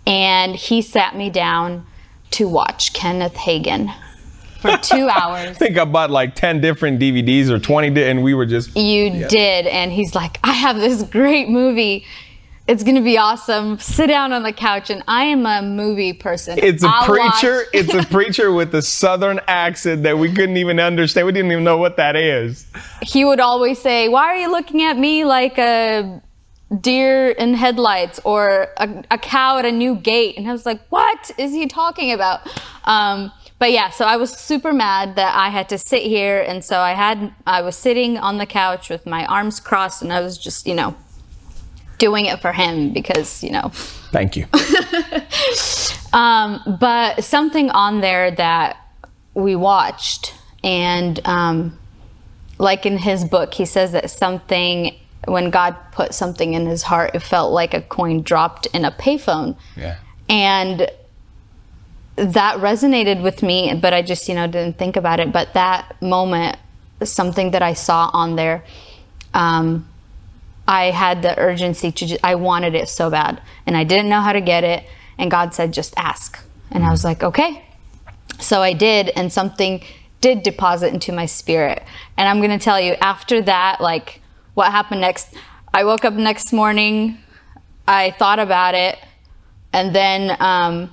And 0.07 0.57
he 0.57 0.83
sat 0.83 1.15
me 1.15 1.31
down 1.31 1.87
to 2.33 2.49
watch 2.49 2.93
kenneth 2.93 3.35
Hagin 3.35 3.95
for 4.61 4.76
two 4.79 5.09
hours 5.21 5.49
I 5.50 5.52
think 5.55 5.79
I 5.79 5.85
bought 5.85 6.11
like 6.11 6.35
10 6.35 6.61
different 6.61 7.00
DVDs 7.00 7.49
or 7.50 7.59
20, 7.59 7.90
di- 7.90 8.05
and 8.05 8.23
we 8.23 8.35
were 8.35 8.47
just. 8.47 8.76
you 8.76 9.26
did 9.29 9.67
and 9.67 9.90
he's 9.93 10.14
like 10.14 10.38
i 10.45 10.52
have 10.52 10.76
this 10.76 11.02
great 11.02 11.49
movie 11.49 12.05
it's 12.69 12.85
gonna 12.85 13.00
be 13.00 13.19
awesome 13.19 13.79
sit 13.79 14.07
down 14.07 14.33
on 14.33 14.43
the 14.45 14.52
couch 14.52 14.90
and 14.90 15.02
i 15.09 15.25
am 15.25 15.45
a 15.47 15.61
movie 15.62 16.12
person 16.12 16.57
It's 16.62 16.85
a 16.85 16.88
I'll 16.88 17.05
preacher. 17.07 17.57
watch- 17.57 17.67
it's 17.73 17.95
a 17.95 18.05
preacher 18.17 18.52
with 18.52 18.75
a 18.75 18.83
southern 18.83 19.40
accent 19.49 20.02
that 20.05 20.19
we 20.19 20.33
couldn't 20.33 20.57
even 20.57 20.79
understand. 20.79 21.26
We 21.26 21.33
didn't 21.33 21.50
even 21.50 21.64
know 21.64 21.79
what 21.79 21.97
that 21.97 22.14
is. 22.17 22.67
he 23.02 23.25
would 23.25 23.40
always 23.40 23.81
say, 23.81 24.09
Why 24.09 24.25
are 24.25 24.37
you 24.37 24.50
looking 24.50 24.83
at 24.83 24.97
me 24.99 25.25
like 25.25 25.59
a 25.59 26.23
deer 26.81 27.31
in 27.31 27.55
headlights 27.55 28.21
or 28.25 28.69
a, 28.76 29.05
a 29.11 29.19
cow 29.19 29.59
at 29.59 29.64
a 29.64 29.73
new 29.73 29.97
gate? 29.97 30.37
And 30.37 30.49
I 30.49 30.52
was 30.52 30.64
like, 30.67 30.81
What 30.90 31.31
is 31.38 31.52
he 31.52 31.67
talking 31.67 32.12
about? 32.12 32.40
Um, 32.85 33.33
but 33.61 33.71
yeah, 33.71 33.90
so 33.90 34.05
I 34.05 34.17
was 34.17 34.33
super 34.37 34.73
mad 34.73 35.14
that 35.14 35.37
I 35.37 35.50
had 35.50 35.69
to 35.69 35.79
sit 35.79 36.02
here. 36.02 36.40
And 36.40 36.64
so 36.64 36.81
I 36.81 36.95
had, 36.95 37.33
I 37.47 37.62
was 37.62 37.76
sitting 37.76 38.19
on 38.19 38.38
the 38.38 38.47
couch 38.47 38.90
with 38.90 39.07
my 39.07 39.25
arms 39.26 39.61
crossed 39.61 40.02
and 40.02 40.12
I 40.12 40.21
was 40.21 40.38
just, 40.38 40.67
you 40.67 40.75
know, 40.75 40.97
doing 41.99 42.25
it 42.25 42.40
for 42.40 42.52
him 42.52 42.93
because, 42.93 43.45
you 43.45 43.52
know, 43.52 43.71
Thank 44.12 44.37
you. 44.37 44.47
um, 46.12 46.61
but 46.81 47.23
something 47.23 47.71
on 47.71 48.00
there 48.00 48.31
that 48.33 48.76
we 49.35 49.55
watched, 49.55 50.35
and 50.64 51.25
um, 51.26 51.79
like 52.58 52.87
in 52.87 52.99
his 52.99 53.25
book, 53.25 53.54
he 53.54 53.65
says 53.65 53.93
that 53.93 54.11
something, 54.11 54.95
when 55.26 55.50
God 55.50 55.76
put 55.93 56.13
something 56.13 56.54
in 56.54 56.67
his 56.67 56.82
heart, 56.82 57.13
it 57.15 57.21
felt 57.21 57.52
like 57.52 57.73
a 57.73 57.82
coin 57.82 58.23
dropped 58.23 58.67
in 58.67 58.85
a 58.85 58.91
payphone. 58.91 59.56
Yeah. 59.76 59.99
And 60.28 60.91
that 62.21 62.59
resonated 62.59 63.23
with 63.23 63.43
me, 63.43 63.75
but 63.75 63.95
I 63.95 64.02
just, 64.02 64.28
you 64.28 64.35
know, 64.35 64.47
didn't 64.47 64.78
think 64.78 64.97
about 64.97 65.21
it. 65.21 65.33
But 65.33 65.54
that 65.54 66.00
moment, 66.02 66.59
something 67.02 67.52
that 67.52 67.63
I 67.63 67.73
saw 67.73 68.11
on 68.13 68.37
there, 68.37 68.63
um, 69.33 69.89
I 70.69 70.91
had 70.91 71.23
the 71.23 71.39
urgency 71.39 71.91
to, 71.93 72.06
ju- 72.06 72.19
I 72.23 72.35
wanted 72.35 72.75
it 72.75 72.89
so 72.89 73.11
bad 73.11 73.41
and 73.67 73.76
I 73.76 73.85
didn't 73.85 74.09
know 74.09 74.21
how 74.21 74.33
to 74.33 74.41
get 74.41 74.65
it. 74.65 74.85
And 75.19 75.30
God 75.30 75.54
said, 75.54 75.73
just 75.73 75.95
ask. 75.97 76.39
And 76.71 76.85
I 76.85 76.91
was 76.91 77.04
like, 77.04 77.23
okay. 77.23 77.65
So 78.39 78.63
I 78.63 78.73
did, 78.73 79.11
and 79.11 79.33
something 79.33 79.83
did 80.21 80.43
deposit 80.43 80.95
into 80.95 81.13
my 81.13 81.26
spirit. 81.26 81.83
And 82.17 82.28
I'm 82.28 82.39
going 82.39 82.56
to 82.56 82.63
tell 82.63 82.80
you, 82.80 82.95
after 83.00 83.43
that, 83.43 83.80
like 83.80 84.21
what 84.54 84.71
happened 84.71 85.00
next, 85.00 85.35
I 85.75 85.85
woke 85.85 86.04
up 86.04 86.15
next 86.15 86.52
morning, 86.52 87.19
I 87.87 88.13
thought 88.13 88.39
about 88.39 88.75
it, 88.75 88.99
and 89.73 89.95
then 89.95 90.37
um, 90.41 90.91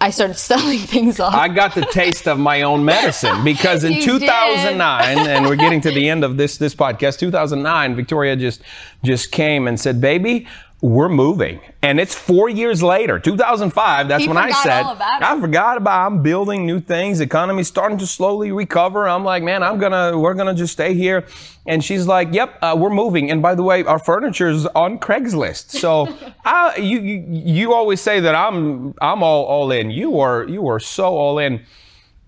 I 0.00 0.10
started 0.10 0.34
selling 0.50 0.78
things 0.78 1.20
off. 1.20 1.34
I 1.34 1.48
got 1.48 1.74
the 1.74 1.82
taste 1.86 2.26
of 2.26 2.38
my 2.38 2.62
own 2.62 2.84
medicine 2.84 3.44
because 3.44 3.84
in 3.84 4.00
2009, 4.02 5.18
and 5.18 5.46
we're 5.46 5.56
getting 5.56 5.80
to 5.82 5.90
the 5.90 6.08
end 6.08 6.24
of 6.24 6.36
this 6.36 6.56
this 6.56 6.74
podcast. 6.74 7.18
2009, 7.18 7.94
Victoria 7.94 8.36
just 8.36 8.62
just 9.04 9.30
came 9.30 9.68
and 9.68 9.78
said, 9.78 10.00
"Baby." 10.00 10.46
We're 10.82 11.10
moving, 11.10 11.60
and 11.82 12.00
it's 12.00 12.14
four 12.14 12.48
years 12.48 12.82
later, 12.82 13.18
2005. 13.18 14.08
That's 14.08 14.22
He 14.22 14.28
when 14.28 14.38
I 14.38 14.50
said, 14.50 14.82
all 14.82 14.92
about 14.92 15.20
it. 15.20 15.28
"I 15.28 15.38
forgot 15.38 15.76
about. 15.76 16.06
I'm 16.06 16.22
building 16.22 16.64
new 16.64 16.80
things. 16.80 17.18
The 17.18 17.24
economy's 17.24 17.68
starting 17.68 17.98
to 17.98 18.06
slowly 18.06 18.50
recover." 18.50 19.06
I'm 19.06 19.22
like, 19.22 19.42
"Man, 19.42 19.62
I'm 19.62 19.78
gonna, 19.78 20.18
we're 20.18 20.32
gonna 20.32 20.54
just 20.54 20.72
stay 20.72 20.94
here." 20.94 21.26
And 21.66 21.84
she's 21.84 22.06
like, 22.06 22.32
"Yep, 22.32 22.58
uh, 22.62 22.76
we're 22.78 22.88
moving." 22.88 23.30
And 23.30 23.42
by 23.42 23.54
the 23.54 23.62
way, 23.62 23.84
our 23.84 23.98
furniture's 23.98 24.64
on 24.68 24.98
Craigslist. 24.98 25.70
So, 25.70 26.08
I, 26.46 26.76
you, 26.76 26.98
you, 27.00 27.24
you 27.28 27.74
always 27.74 28.00
say 28.00 28.20
that 28.20 28.34
I'm, 28.34 28.94
I'm 29.02 29.22
all, 29.22 29.44
all 29.44 29.70
in. 29.72 29.90
You 29.90 30.18
are, 30.20 30.48
you 30.48 30.66
are 30.68 30.80
so 30.80 31.04
all 31.08 31.38
in. 31.38 31.60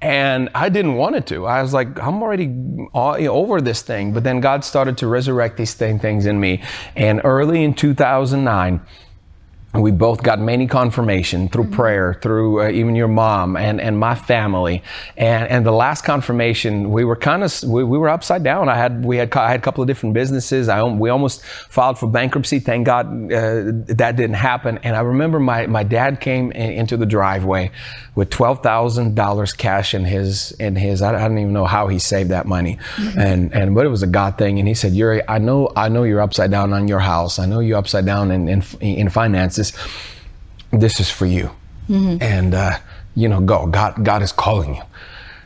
And 0.02 0.48
I 0.52 0.68
didn't 0.68 0.96
want 0.96 1.14
it 1.14 1.26
to. 1.28 1.46
I 1.46 1.62
was 1.62 1.72
like, 1.72 1.96
I'm 2.02 2.20
already 2.22 2.52
over 2.92 3.60
this 3.60 3.82
thing. 3.82 4.12
But 4.12 4.24
then 4.24 4.40
God 4.40 4.64
started 4.64 4.98
to 4.98 5.06
resurrect 5.06 5.56
these 5.56 5.74
thing, 5.74 6.00
things 6.00 6.26
in 6.26 6.40
me. 6.40 6.60
And 6.96 7.20
early 7.22 7.62
in 7.62 7.72
2009, 7.72 8.80
we 9.74 9.90
both 9.90 10.22
got 10.22 10.38
many 10.38 10.66
confirmation 10.66 11.48
through 11.48 11.70
prayer, 11.70 12.18
through 12.20 12.60
uh, 12.60 12.68
even 12.68 12.94
your 12.94 13.08
mom 13.08 13.56
and, 13.56 13.80
and 13.80 13.98
my 13.98 14.14
family. 14.14 14.82
And, 15.16 15.48
and 15.48 15.64
the 15.64 15.72
last 15.72 16.04
confirmation, 16.04 16.90
we 16.90 17.04
were 17.04 17.16
kind 17.16 17.42
of, 17.42 17.62
we, 17.62 17.82
we 17.82 17.96
were 17.96 18.10
upside 18.10 18.42
down. 18.44 18.68
I 18.68 18.76
had, 18.76 19.02
we 19.02 19.16
had, 19.16 19.34
I 19.34 19.50
had 19.50 19.60
a 19.60 19.62
couple 19.62 19.80
of 19.80 19.88
different 19.88 20.12
businesses. 20.12 20.68
I, 20.68 20.82
we 20.82 21.08
almost 21.08 21.42
filed 21.42 21.98
for 21.98 22.06
bankruptcy. 22.06 22.58
Thank 22.58 22.84
God, 22.84 23.06
uh, 23.32 23.62
that 23.94 24.16
didn't 24.16 24.34
happen. 24.34 24.78
And 24.82 24.94
I 24.94 25.00
remember 25.00 25.40
my, 25.40 25.66
my 25.66 25.84
dad 25.84 26.20
came 26.20 26.52
in, 26.52 26.72
into 26.72 26.98
the 26.98 27.06
driveway 27.06 27.70
with 28.14 28.28
$12,000 28.28 29.56
cash 29.56 29.94
in 29.94 30.04
his, 30.04 30.52
in 30.52 30.76
his, 30.76 31.00
I, 31.00 31.14
I 31.14 31.28
don't 31.28 31.38
even 31.38 31.54
know 31.54 31.64
how 31.64 31.88
he 31.88 31.98
saved 31.98 32.30
that 32.30 32.44
money. 32.44 32.78
And, 33.16 33.54
and, 33.54 33.74
but 33.74 33.86
it 33.86 33.88
was 33.88 34.02
a 34.02 34.06
God 34.06 34.36
thing. 34.36 34.58
And 34.58 34.68
he 34.68 34.74
said, 34.74 34.92
Yuri, 34.92 35.22
I 35.26 35.38
know, 35.38 35.72
I 35.74 35.88
know 35.88 36.02
you're 36.02 36.20
upside 36.20 36.50
down 36.50 36.74
on 36.74 36.88
your 36.88 36.98
house. 36.98 37.38
I 37.38 37.46
know 37.46 37.60
you're 37.60 37.78
upside 37.78 38.04
down 38.04 38.30
in, 38.30 38.48
in, 38.50 38.62
in 38.80 39.08
finances. 39.08 39.61
This 40.72 40.98
is 40.98 41.10
for 41.10 41.26
you. 41.26 41.50
And, 41.88 42.54
uh, 42.54 42.78
you 43.14 43.28
know, 43.28 43.40
go. 43.40 43.66
God, 43.66 44.02
God 44.02 44.22
is 44.22 44.32
calling 44.32 44.76
you. 44.76 44.82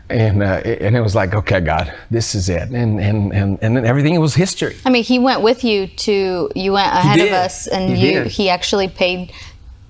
And, 0.08 0.40
uh, 0.44 0.60
it- 0.64 0.80
and 0.82 0.94
it 0.96 1.00
was 1.00 1.16
like, 1.16 1.34
okay, 1.34 1.58
God, 1.60 1.92
this 2.08 2.36
is 2.36 2.48
it. 2.48 2.68
And, 2.70 3.00
and, 3.00 3.32
and, 3.32 3.58
and 3.60 3.76
then 3.76 3.84
everything 3.84 4.20
was 4.20 4.34
history. 4.36 4.76
I 4.84 4.90
mean, 4.90 5.02
he 5.02 5.18
went 5.18 5.42
with 5.42 5.64
you 5.64 5.88
to, 5.88 6.48
you 6.54 6.72
went 6.72 6.92
ahead 6.92 7.18
of 7.18 7.32
us, 7.32 7.66
and 7.66 7.96
He 7.96 8.06
you, 8.06 8.12
did. 8.22 8.26
he 8.28 8.48
actually 8.48 8.86
paid 8.86 9.32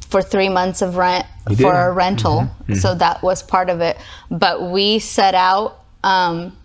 for 0.08 0.22
three 0.22 0.48
months 0.48 0.80
of 0.80 0.96
rent 0.96 1.26
He 1.48 1.56
for 1.56 1.62
did. 1.62 1.66
Mm-hmm. 1.66 1.90
a 1.90 1.92
rental. 1.92 2.48
So 2.80 2.94
that 2.94 3.22
was 3.22 3.42
part 3.42 3.68
of 3.68 3.82
it. 3.82 3.98
But 4.30 4.70
we 4.70 4.98
set 5.00 5.34
out, 5.34 5.84
um, 6.02 6.56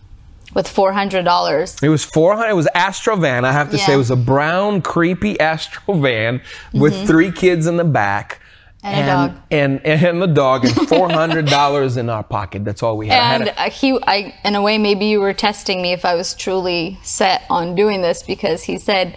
with 0.53 0.67
four 0.67 0.91
hundred 0.93 1.23
dollars. 1.25 1.81
It 1.81 1.89
was 1.89 2.03
400. 2.03 2.49
It 2.49 2.53
was 2.53 2.67
Astro 2.73 3.15
van. 3.15 3.45
I 3.45 3.51
have 3.51 3.71
to 3.71 3.77
say, 3.77 3.93
it 3.93 3.97
was 3.97 4.11
a 4.11 4.15
brown, 4.15 4.81
creepy 4.81 5.39
Astro 5.51 5.95
van 5.95 6.41
with 6.73 7.07
three 7.07 7.31
kids 7.31 7.67
in 7.67 7.77
the 7.77 7.83
back. 7.83 8.41
Mm-hmm. 8.83 8.95
And 8.95 9.03
a 9.03 9.11
dog. 9.11 9.43
And, 9.51 9.85
and 9.85 10.21
the 10.21 10.27
dog, 10.27 10.65
and 10.65 10.73
$400 10.75 11.97
in 11.97 12.09
our 12.09 12.23
pocket. 12.23 12.65
That's 12.65 12.81
all 12.81 12.97
we 12.97 13.09
had. 13.09 13.19
I 13.19 13.25
had 13.25 13.41
And 13.41 13.49
a- 13.51 13.61
uh, 13.61 13.69
he, 13.69 13.99
I, 14.07 14.33
in 14.43 14.55
a 14.55 14.61
way, 14.61 14.79
maybe 14.79 15.05
you 15.05 15.19
were 15.21 15.33
testing 15.33 15.83
me 15.83 15.93
if 15.93 16.03
I 16.03 16.15
was 16.15 16.33
truly 16.33 16.97
set 17.03 17.43
on 17.49 17.75
doing 17.75 18.01
this 18.01 18.23
because 18.23 18.63
he 18.63 18.79
said, 18.79 19.15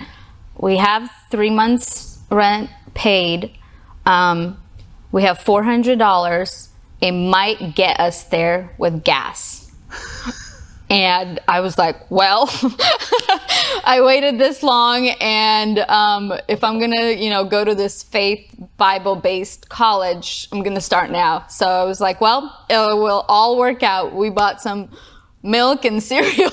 "We 0.58 0.76
have 0.76 1.10
three 1.30 1.48
months 1.48 2.18
rent 2.30 2.68
paid. 2.92 3.52
Um, 4.04 4.60
we 5.12 5.22
have 5.22 5.38
four 5.38 5.62
hundred 5.62 5.98
dollars. 5.98 6.68
It 7.00 7.12
might 7.12 7.74
get 7.74 7.98
us 7.98 8.24
there 8.24 8.74
with 8.76 9.02
gas." 9.02 9.72
And 10.94 11.40
I 11.48 11.60
was 11.60 11.76
like, 11.76 12.08
well, 12.10 12.48
I 13.84 14.00
waited 14.04 14.38
this 14.38 14.62
long, 14.62 15.08
and 15.20 15.80
um, 15.80 16.32
if 16.46 16.62
I'm 16.62 16.78
gonna, 16.78 17.10
you 17.10 17.30
know, 17.30 17.44
go 17.44 17.64
to 17.64 17.74
this 17.74 18.02
faith 18.04 18.54
Bible 18.76 19.16
based 19.16 19.68
college, 19.68 20.46
I'm 20.52 20.62
gonna 20.62 20.80
start 20.80 21.10
now. 21.10 21.46
So 21.48 21.66
I 21.66 21.84
was 21.84 22.00
like, 22.00 22.20
well, 22.20 22.64
it 22.70 22.76
will 22.76 23.24
all 23.28 23.58
work 23.58 23.82
out. 23.82 24.14
We 24.14 24.30
bought 24.30 24.62
some 24.62 24.88
milk 25.42 25.84
and 25.84 26.02
cereal. 26.10 26.50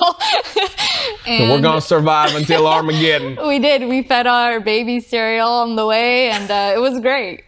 and 1.27 1.51
We're 1.51 1.62
going 1.62 1.80
to 1.80 1.86
survive 1.86 2.36
until 2.36 2.67
Armageddon. 2.75 3.38
we 3.47 3.60
did. 3.60 3.88
We 3.88 4.04
fed 4.04 4.27
our 4.27 4.60
baby 4.60 4.99
cereal 4.99 5.47
on 5.47 5.75
the 5.75 5.86
way, 5.86 6.30
and 6.30 6.49
uh, 6.49 6.73
it 6.75 6.80
was 6.80 6.99
great. 6.99 7.43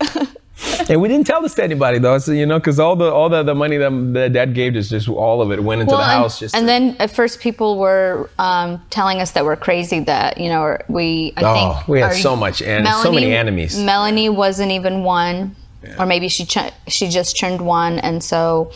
And 0.90 1.02
we 1.02 1.08
didn't 1.08 1.26
tell 1.28 1.42
this 1.42 1.54
to 1.56 1.64
anybody, 1.64 1.98
though. 2.00 2.18
So, 2.18 2.32
you 2.34 2.46
know, 2.46 2.60
because 2.60 2.78
all 2.80 2.96
the 2.96 3.10
all 3.12 3.30
the, 3.30 3.42
the 3.44 3.56
money 3.56 3.78
that, 3.78 3.90
that 4.14 4.34
dad 4.34 4.54
gave 4.54 4.76
us, 4.76 4.90
just 4.90 5.08
all 5.08 5.42
of 5.42 5.52
it 5.52 5.64
went 5.64 5.82
into 5.82 5.92
the 5.96 6.02
and, 6.02 6.12
house. 6.12 6.40
Just 6.40 6.56
and 6.56 6.64
to- 6.64 6.68
then 6.68 6.96
at 7.00 7.10
first 7.12 7.40
people 7.40 7.78
were 7.78 8.30
um, 8.38 8.82
telling 8.90 9.22
us 9.22 9.32
that 9.32 9.46
we're 9.46 9.56
crazy 9.56 10.00
that 10.02 10.38
you 10.38 10.50
know 10.50 10.78
we 10.90 11.32
I 11.38 11.42
Oh, 11.44 11.54
think 11.76 11.88
we 11.88 12.00
had 12.02 12.12
our- 12.12 12.18
so 12.18 12.36
much 12.36 12.62
en- 12.62 12.86
so 13.02 13.12
many 13.12 13.34
enemies. 13.34 13.80
Melanie 13.80 14.30
wasn't 14.30 14.72
even 14.72 15.04
one, 15.04 15.56
or 15.98 16.06
maybe 16.06 16.28
she 16.28 16.46
ch- 16.46 16.74
she 16.88 17.08
just 17.08 17.40
turned 17.40 17.62
one, 17.62 18.00
and 18.00 18.22
so 18.24 18.72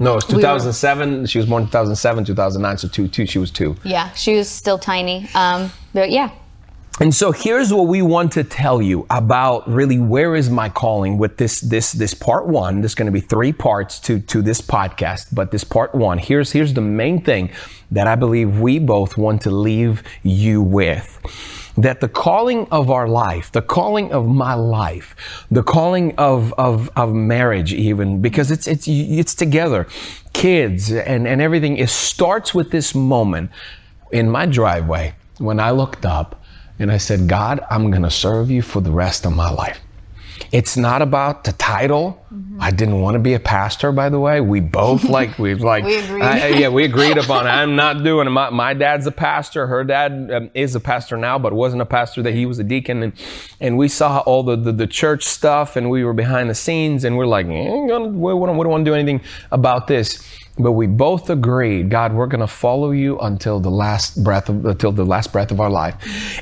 no, 0.00 0.12
it 0.12 0.14
was 0.16 0.28
we 0.28 0.34
were- 0.36 0.40
2007. 0.40 1.26
She 1.26 1.38
was 1.38 1.46
born 1.46 1.62
in 1.62 1.68
2007, 1.68 2.24
2009, 2.24 2.78
so 2.78 2.88
two, 2.88 3.06
two. 3.06 3.26
She 3.26 3.38
was 3.38 3.50
two. 3.52 3.76
yeah, 3.84 4.10
she 4.14 4.34
was 4.36 4.48
still 4.48 4.78
tiny. 4.78 5.28
Um, 5.36 5.70
but 5.92 6.10
yeah, 6.10 6.30
And 7.00 7.12
so 7.12 7.32
here's 7.32 7.72
what 7.72 7.88
we 7.88 8.02
want 8.02 8.30
to 8.32 8.44
tell 8.44 8.80
you 8.80 9.04
about 9.10 9.68
really 9.68 9.98
where 9.98 10.36
is 10.36 10.48
my 10.48 10.68
calling 10.68 11.18
with 11.18 11.38
this 11.38 11.60
this 11.60 11.90
this 11.90 12.14
part 12.14 12.46
one. 12.46 12.82
There's 12.82 12.94
going 12.94 13.06
to 13.06 13.12
be 13.12 13.20
three 13.20 13.52
parts 13.52 13.98
to 14.00 14.20
to 14.20 14.40
this 14.40 14.60
podcast, 14.60 15.34
but 15.34 15.50
this 15.50 15.64
part 15.64 15.92
one. 15.92 16.18
Here's 16.18 16.52
here's 16.52 16.72
the 16.72 16.80
main 16.80 17.20
thing 17.20 17.50
that 17.90 18.06
I 18.06 18.14
believe 18.14 18.60
we 18.60 18.78
both 18.78 19.16
want 19.16 19.42
to 19.42 19.50
leave 19.50 20.04
you 20.22 20.62
with. 20.62 21.18
That 21.76 22.00
the 22.00 22.08
calling 22.08 22.68
of 22.70 22.92
our 22.92 23.08
life, 23.08 23.50
the 23.50 23.62
calling 23.62 24.12
of 24.12 24.28
my 24.28 24.54
life, 24.54 25.16
the 25.50 25.64
calling 25.64 26.14
of 26.14 26.54
of, 26.54 26.90
of 26.94 27.12
marriage, 27.12 27.74
even 27.74 28.22
because 28.22 28.52
it's 28.52 28.68
it's 28.68 28.86
it's 28.86 29.34
together, 29.34 29.88
kids 30.32 30.92
and 30.92 31.26
and 31.26 31.42
everything. 31.42 31.76
It 31.76 31.88
starts 31.88 32.54
with 32.54 32.70
this 32.70 32.94
moment 32.94 33.50
in 34.12 34.30
my 34.30 34.46
driveway 34.46 35.16
when 35.38 35.58
I 35.58 35.72
looked 35.72 36.06
up 36.06 36.40
and 36.78 36.90
I 36.90 36.96
said, 36.98 37.28
God, 37.28 37.64
I'm 37.70 37.90
going 37.90 38.02
to 38.02 38.10
serve 38.10 38.50
you 38.50 38.62
for 38.62 38.80
the 38.80 38.90
rest 38.90 39.24
of 39.26 39.34
my 39.34 39.50
life. 39.50 39.80
It's 40.50 40.76
not 40.76 41.00
about 41.02 41.44
the 41.44 41.52
title. 41.52 42.20
I 42.58 42.70
didn't 42.70 43.00
want 43.00 43.14
to 43.14 43.18
be 43.20 43.34
a 43.34 43.40
pastor, 43.40 43.92
by 43.92 44.08
the 44.08 44.18
way. 44.18 44.40
We 44.40 44.60
both 44.60 45.04
like 45.18 45.38
we 45.38 45.54
like 45.54 45.84
We 45.84 45.96
agreed. 45.98 46.22
I- 46.22 46.48
yeah, 46.48 46.68
we 46.68 46.84
agreed 46.92 47.16
upon. 47.18 47.46
It. 47.46 47.50
I'm 47.50 47.76
not 47.76 48.02
doing 48.02 48.26
it. 48.26 48.30
My, 48.30 48.50
my 48.50 48.74
dad's 48.74 49.06
a 49.06 49.12
pastor. 49.12 49.66
Her 49.68 49.84
dad 49.84 50.30
um, 50.32 50.50
is 50.54 50.74
a 50.74 50.80
pastor 50.80 51.16
now, 51.16 51.38
but 51.38 51.52
wasn't 51.52 51.82
a 51.82 51.86
pastor. 51.86 52.22
That 52.22 52.34
he 52.34 52.46
was 52.46 52.58
a 52.58 52.64
deacon, 52.64 53.02
and 53.04 53.12
and 53.60 53.78
we 53.78 53.88
saw 53.88 54.18
all 54.20 54.42
the, 54.42 54.56
the, 54.56 54.72
the 54.72 54.86
church 54.86 55.24
stuff, 55.24 55.76
and 55.76 55.88
we 55.90 56.04
were 56.04 56.12
behind 56.14 56.50
the 56.50 56.54
scenes, 56.54 57.04
and 57.04 57.16
we're 57.16 57.26
like, 57.26 57.46
eh, 57.46 57.50
gonna- 57.88 58.06
we 58.06 58.30
don't, 58.30 58.56
we 58.56 58.64
don't 58.64 58.68
want 58.68 58.84
to 58.84 58.90
do 58.90 58.94
anything 58.94 59.20
about 59.52 59.86
this. 59.86 60.24
But 60.56 60.72
we 60.72 60.86
both 60.86 61.30
agreed, 61.30 61.90
God, 61.90 62.14
we're 62.14 62.28
going 62.28 62.40
to 62.40 62.46
follow 62.46 62.92
you 62.92 63.18
until 63.18 63.58
the 63.58 63.72
last 63.72 64.22
breath 64.22 64.48
of 64.48 64.64
until 64.64 64.92
the 64.92 65.04
last 65.04 65.32
breath 65.32 65.50
of 65.50 65.60
our 65.60 65.70
life. 65.70 65.96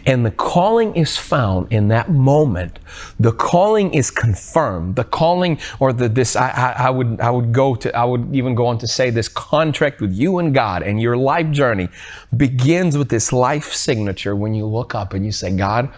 And 0.04 0.26
the 0.26 0.30
calling 0.30 0.94
is 0.94 1.16
found 1.16 1.72
in 1.72 1.88
that 1.88 2.10
moment. 2.10 2.78
The 3.18 3.32
calling 3.32 3.94
is 3.94 4.10
confirmed. 4.10 4.96
The 4.96 5.04
calling 5.04 5.58
or 5.80 5.94
the 5.94 6.10
this 6.10 6.36
I, 6.36 6.50
I, 6.50 6.86
I 6.88 6.90
would 6.90 7.20
I 7.22 7.30
would 7.30 7.54
go 7.54 7.74
to 7.74 7.96
I 7.96 8.04
would 8.04 8.36
even 8.36 8.54
go 8.54 8.66
on 8.66 8.76
to 8.78 8.86
say 8.86 9.08
this 9.08 9.28
contract 9.28 10.02
with 10.02 10.12
you 10.12 10.38
and 10.38 10.52
God 10.52 10.82
and 10.82 11.00
your 11.00 11.16
life 11.16 11.50
journey 11.50 11.88
begins 12.36 12.98
with 12.98 13.08
this 13.08 13.32
life 13.32 13.72
signature 13.72 14.36
when 14.36 14.52
you 14.52 14.66
look 14.66 14.94
up 14.94 15.14
and 15.14 15.24
you 15.24 15.32
say, 15.32 15.56
God, 15.56 15.90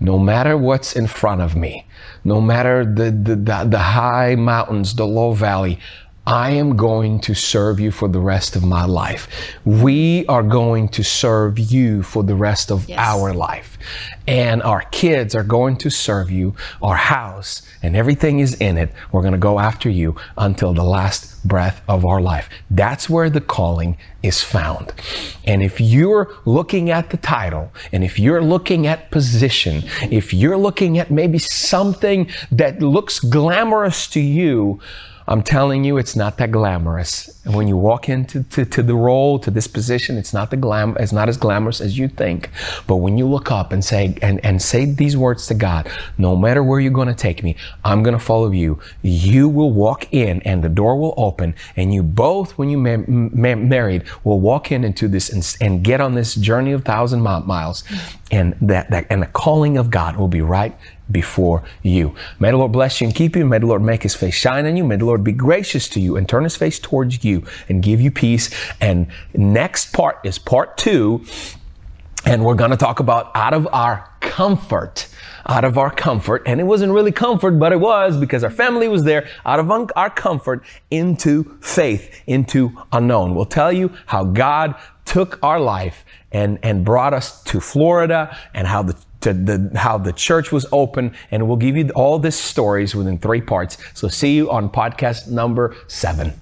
no 0.00 0.18
matter 0.18 0.56
what's 0.56 0.96
in 0.96 1.06
front 1.06 1.40
of 1.40 1.54
me, 1.54 1.86
no 2.24 2.40
matter 2.40 2.84
the, 2.84 3.10
the, 3.10 3.36
the, 3.36 3.66
the 3.68 3.78
high 3.78 4.34
mountains, 4.34 4.94
the 4.94 5.06
low 5.06 5.32
valley, 5.32 5.78
I 6.28 6.50
am 6.50 6.76
going 6.76 7.20
to 7.20 7.32
serve 7.32 7.80
you 7.80 7.90
for 7.90 8.06
the 8.06 8.18
rest 8.18 8.54
of 8.54 8.62
my 8.62 8.84
life. 8.84 9.28
We 9.64 10.26
are 10.26 10.42
going 10.42 10.90
to 10.90 11.02
serve 11.02 11.58
you 11.58 12.02
for 12.02 12.22
the 12.22 12.34
rest 12.34 12.70
of 12.70 12.86
Yes. 12.86 12.98
our 12.98 13.32
life. 13.32 13.78
And 14.26 14.62
our 14.62 14.82
kids 14.82 15.34
are 15.34 15.42
going 15.42 15.78
to 15.78 15.88
serve 15.88 16.30
you, 16.30 16.54
our 16.82 16.96
house, 16.96 17.62
and 17.82 17.96
everything 17.96 18.40
is 18.40 18.52
in 18.56 18.76
it. 18.76 18.92
We're 19.10 19.22
going 19.22 19.32
to 19.32 19.38
go 19.38 19.58
after 19.58 19.88
you 19.88 20.16
until 20.36 20.74
the 20.74 20.84
last 20.84 21.48
breath 21.48 21.80
of 21.88 22.04
our 22.04 22.20
life. 22.20 22.50
That's 22.70 23.08
where 23.08 23.30
the 23.30 23.40
calling 23.40 23.96
is 24.22 24.42
found. 24.42 24.92
And 25.46 25.62
if 25.62 25.80
you're 25.80 26.30
looking 26.44 26.90
at 26.90 27.08
the 27.08 27.16
title, 27.16 27.72
and 27.90 28.04
if 28.04 28.18
you're 28.18 28.42
looking 28.42 28.86
at 28.86 29.10
position, 29.10 29.82
if 30.10 30.34
you're 30.34 30.58
looking 30.58 30.98
at 30.98 31.10
maybe 31.10 31.38
something 31.38 32.28
that 32.52 32.82
looks 32.82 33.18
glamorous 33.18 34.06
to 34.08 34.20
you, 34.20 34.78
I'm 35.28 35.42
telling 35.42 35.84
you, 35.84 35.98
it's 35.98 36.16
not 36.16 36.38
that 36.38 36.50
glamorous. 36.50 37.44
And 37.44 37.54
when 37.54 37.68
you 37.68 37.76
walk 37.76 38.08
into 38.08 38.44
to, 38.44 38.64
to 38.64 38.82
the 38.82 38.94
role, 38.94 39.38
to 39.40 39.50
this 39.50 39.66
position, 39.66 40.16
it's 40.16 40.32
not 40.32 40.50
the 40.50 40.56
glam, 40.56 40.96
it's 40.98 41.12
not 41.12 41.28
as 41.28 41.36
glamorous 41.36 41.82
as 41.82 41.98
you 41.98 42.08
think. 42.08 42.48
But 42.86 42.96
when 42.96 43.18
you 43.18 43.26
look 43.26 43.52
up 43.52 43.70
and 43.70 43.84
say 43.84 44.16
and, 44.22 44.42
and 44.42 44.62
say 44.62 44.86
these 44.86 45.18
words 45.18 45.46
to 45.48 45.54
God, 45.54 45.90
no 46.16 46.34
matter 46.34 46.64
where 46.64 46.80
you're 46.80 46.90
going 46.90 47.08
to 47.08 47.14
take 47.14 47.42
me, 47.42 47.56
I'm 47.84 48.02
going 48.02 48.16
to 48.16 48.24
follow 48.24 48.50
you. 48.50 48.80
You 49.02 49.50
will 49.50 49.70
walk 49.70 50.12
in, 50.14 50.40
and 50.42 50.64
the 50.64 50.70
door 50.70 50.98
will 50.98 51.14
open, 51.18 51.54
and 51.76 51.92
you 51.92 52.02
both, 52.02 52.56
when 52.56 52.70
you 52.70 52.78
ma- 52.78 53.04
ma- 53.06 53.54
married, 53.54 54.04
will 54.24 54.40
walk 54.40 54.72
in 54.72 54.82
into 54.82 55.08
this 55.08 55.28
and, 55.28 55.56
and 55.60 55.84
get 55.84 56.00
on 56.00 56.14
this 56.14 56.34
journey 56.36 56.72
of 56.72 56.86
thousand 56.86 57.20
miles, 57.20 57.84
and 58.30 58.56
that, 58.62 58.90
that 58.90 59.06
and 59.10 59.20
the 59.20 59.26
calling 59.26 59.76
of 59.76 59.90
God 59.90 60.16
will 60.16 60.28
be 60.28 60.40
right 60.40 60.74
before 61.10 61.62
you. 61.82 62.14
May 62.38 62.50
the 62.50 62.56
Lord 62.56 62.72
bless 62.72 63.00
you 63.00 63.06
and 63.06 63.14
keep 63.14 63.36
you. 63.36 63.44
May 63.44 63.58
the 63.58 63.66
Lord 63.66 63.82
make 63.82 64.02
his 64.02 64.14
face 64.14 64.34
shine 64.34 64.66
on 64.66 64.76
you. 64.76 64.84
May 64.84 64.96
the 64.96 65.04
Lord 65.04 65.24
be 65.24 65.32
gracious 65.32 65.88
to 65.90 66.00
you 66.00 66.16
and 66.16 66.28
turn 66.28 66.44
his 66.44 66.56
face 66.56 66.78
towards 66.78 67.24
you 67.24 67.44
and 67.68 67.82
give 67.82 68.00
you 68.00 68.10
peace. 68.10 68.50
And 68.80 69.08
next 69.34 69.92
part 69.92 70.18
is 70.24 70.38
part 70.38 70.76
two. 70.76 71.24
And 72.24 72.44
we're 72.44 72.54
going 72.54 72.72
to 72.72 72.76
talk 72.76 73.00
about 73.00 73.30
out 73.34 73.54
of 73.54 73.66
our 73.72 74.10
comfort. 74.20 75.08
Out 75.46 75.64
of 75.64 75.78
our 75.78 75.90
comfort. 75.90 76.42
And 76.46 76.60
it 76.60 76.64
wasn't 76.64 76.92
really 76.92 77.12
comfort, 77.12 77.52
but 77.52 77.72
it 77.72 77.80
was 77.80 78.16
because 78.18 78.44
our 78.44 78.50
family 78.50 78.88
was 78.88 79.04
there. 79.04 79.28
Out 79.46 79.60
of 79.60 79.70
un- 79.70 79.88
our 79.96 80.10
comfort 80.10 80.62
into 80.90 81.56
faith, 81.60 82.22
into 82.26 82.72
unknown. 82.92 83.34
We'll 83.34 83.46
tell 83.46 83.72
you 83.72 83.92
how 84.06 84.24
God 84.24 84.74
took 85.04 85.38
our 85.42 85.58
life 85.58 86.04
and, 86.32 86.58
and 86.62 86.84
brought 86.84 87.14
us 87.14 87.42
to 87.44 87.60
Florida 87.60 88.36
and 88.52 88.66
how 88.66 88.82
the 88.82 88.94
to 89.20 89.32
the 89.32 89.70
how 89.74 89.98
the 89.98 90.12
church 90.12 90.52
was 90.52 90.66
open 90.72 91.14
and 91.30 91.46
we'll 91.46 91.56
give 91.56 91.76
you 91.76 91.88
all 91.90 92.18
these 92.18 92.36
stories 92.36 92.94
within 92.94 93.18
three 93.18 93.40
parts. 93.40 93.76
So 93.94 94.08
see 94.08 94.34
you 94.34 94.50
on 94.50 94.70
podcast 94.70 95.28
number 95.28 95.74
seven 95.86 96.40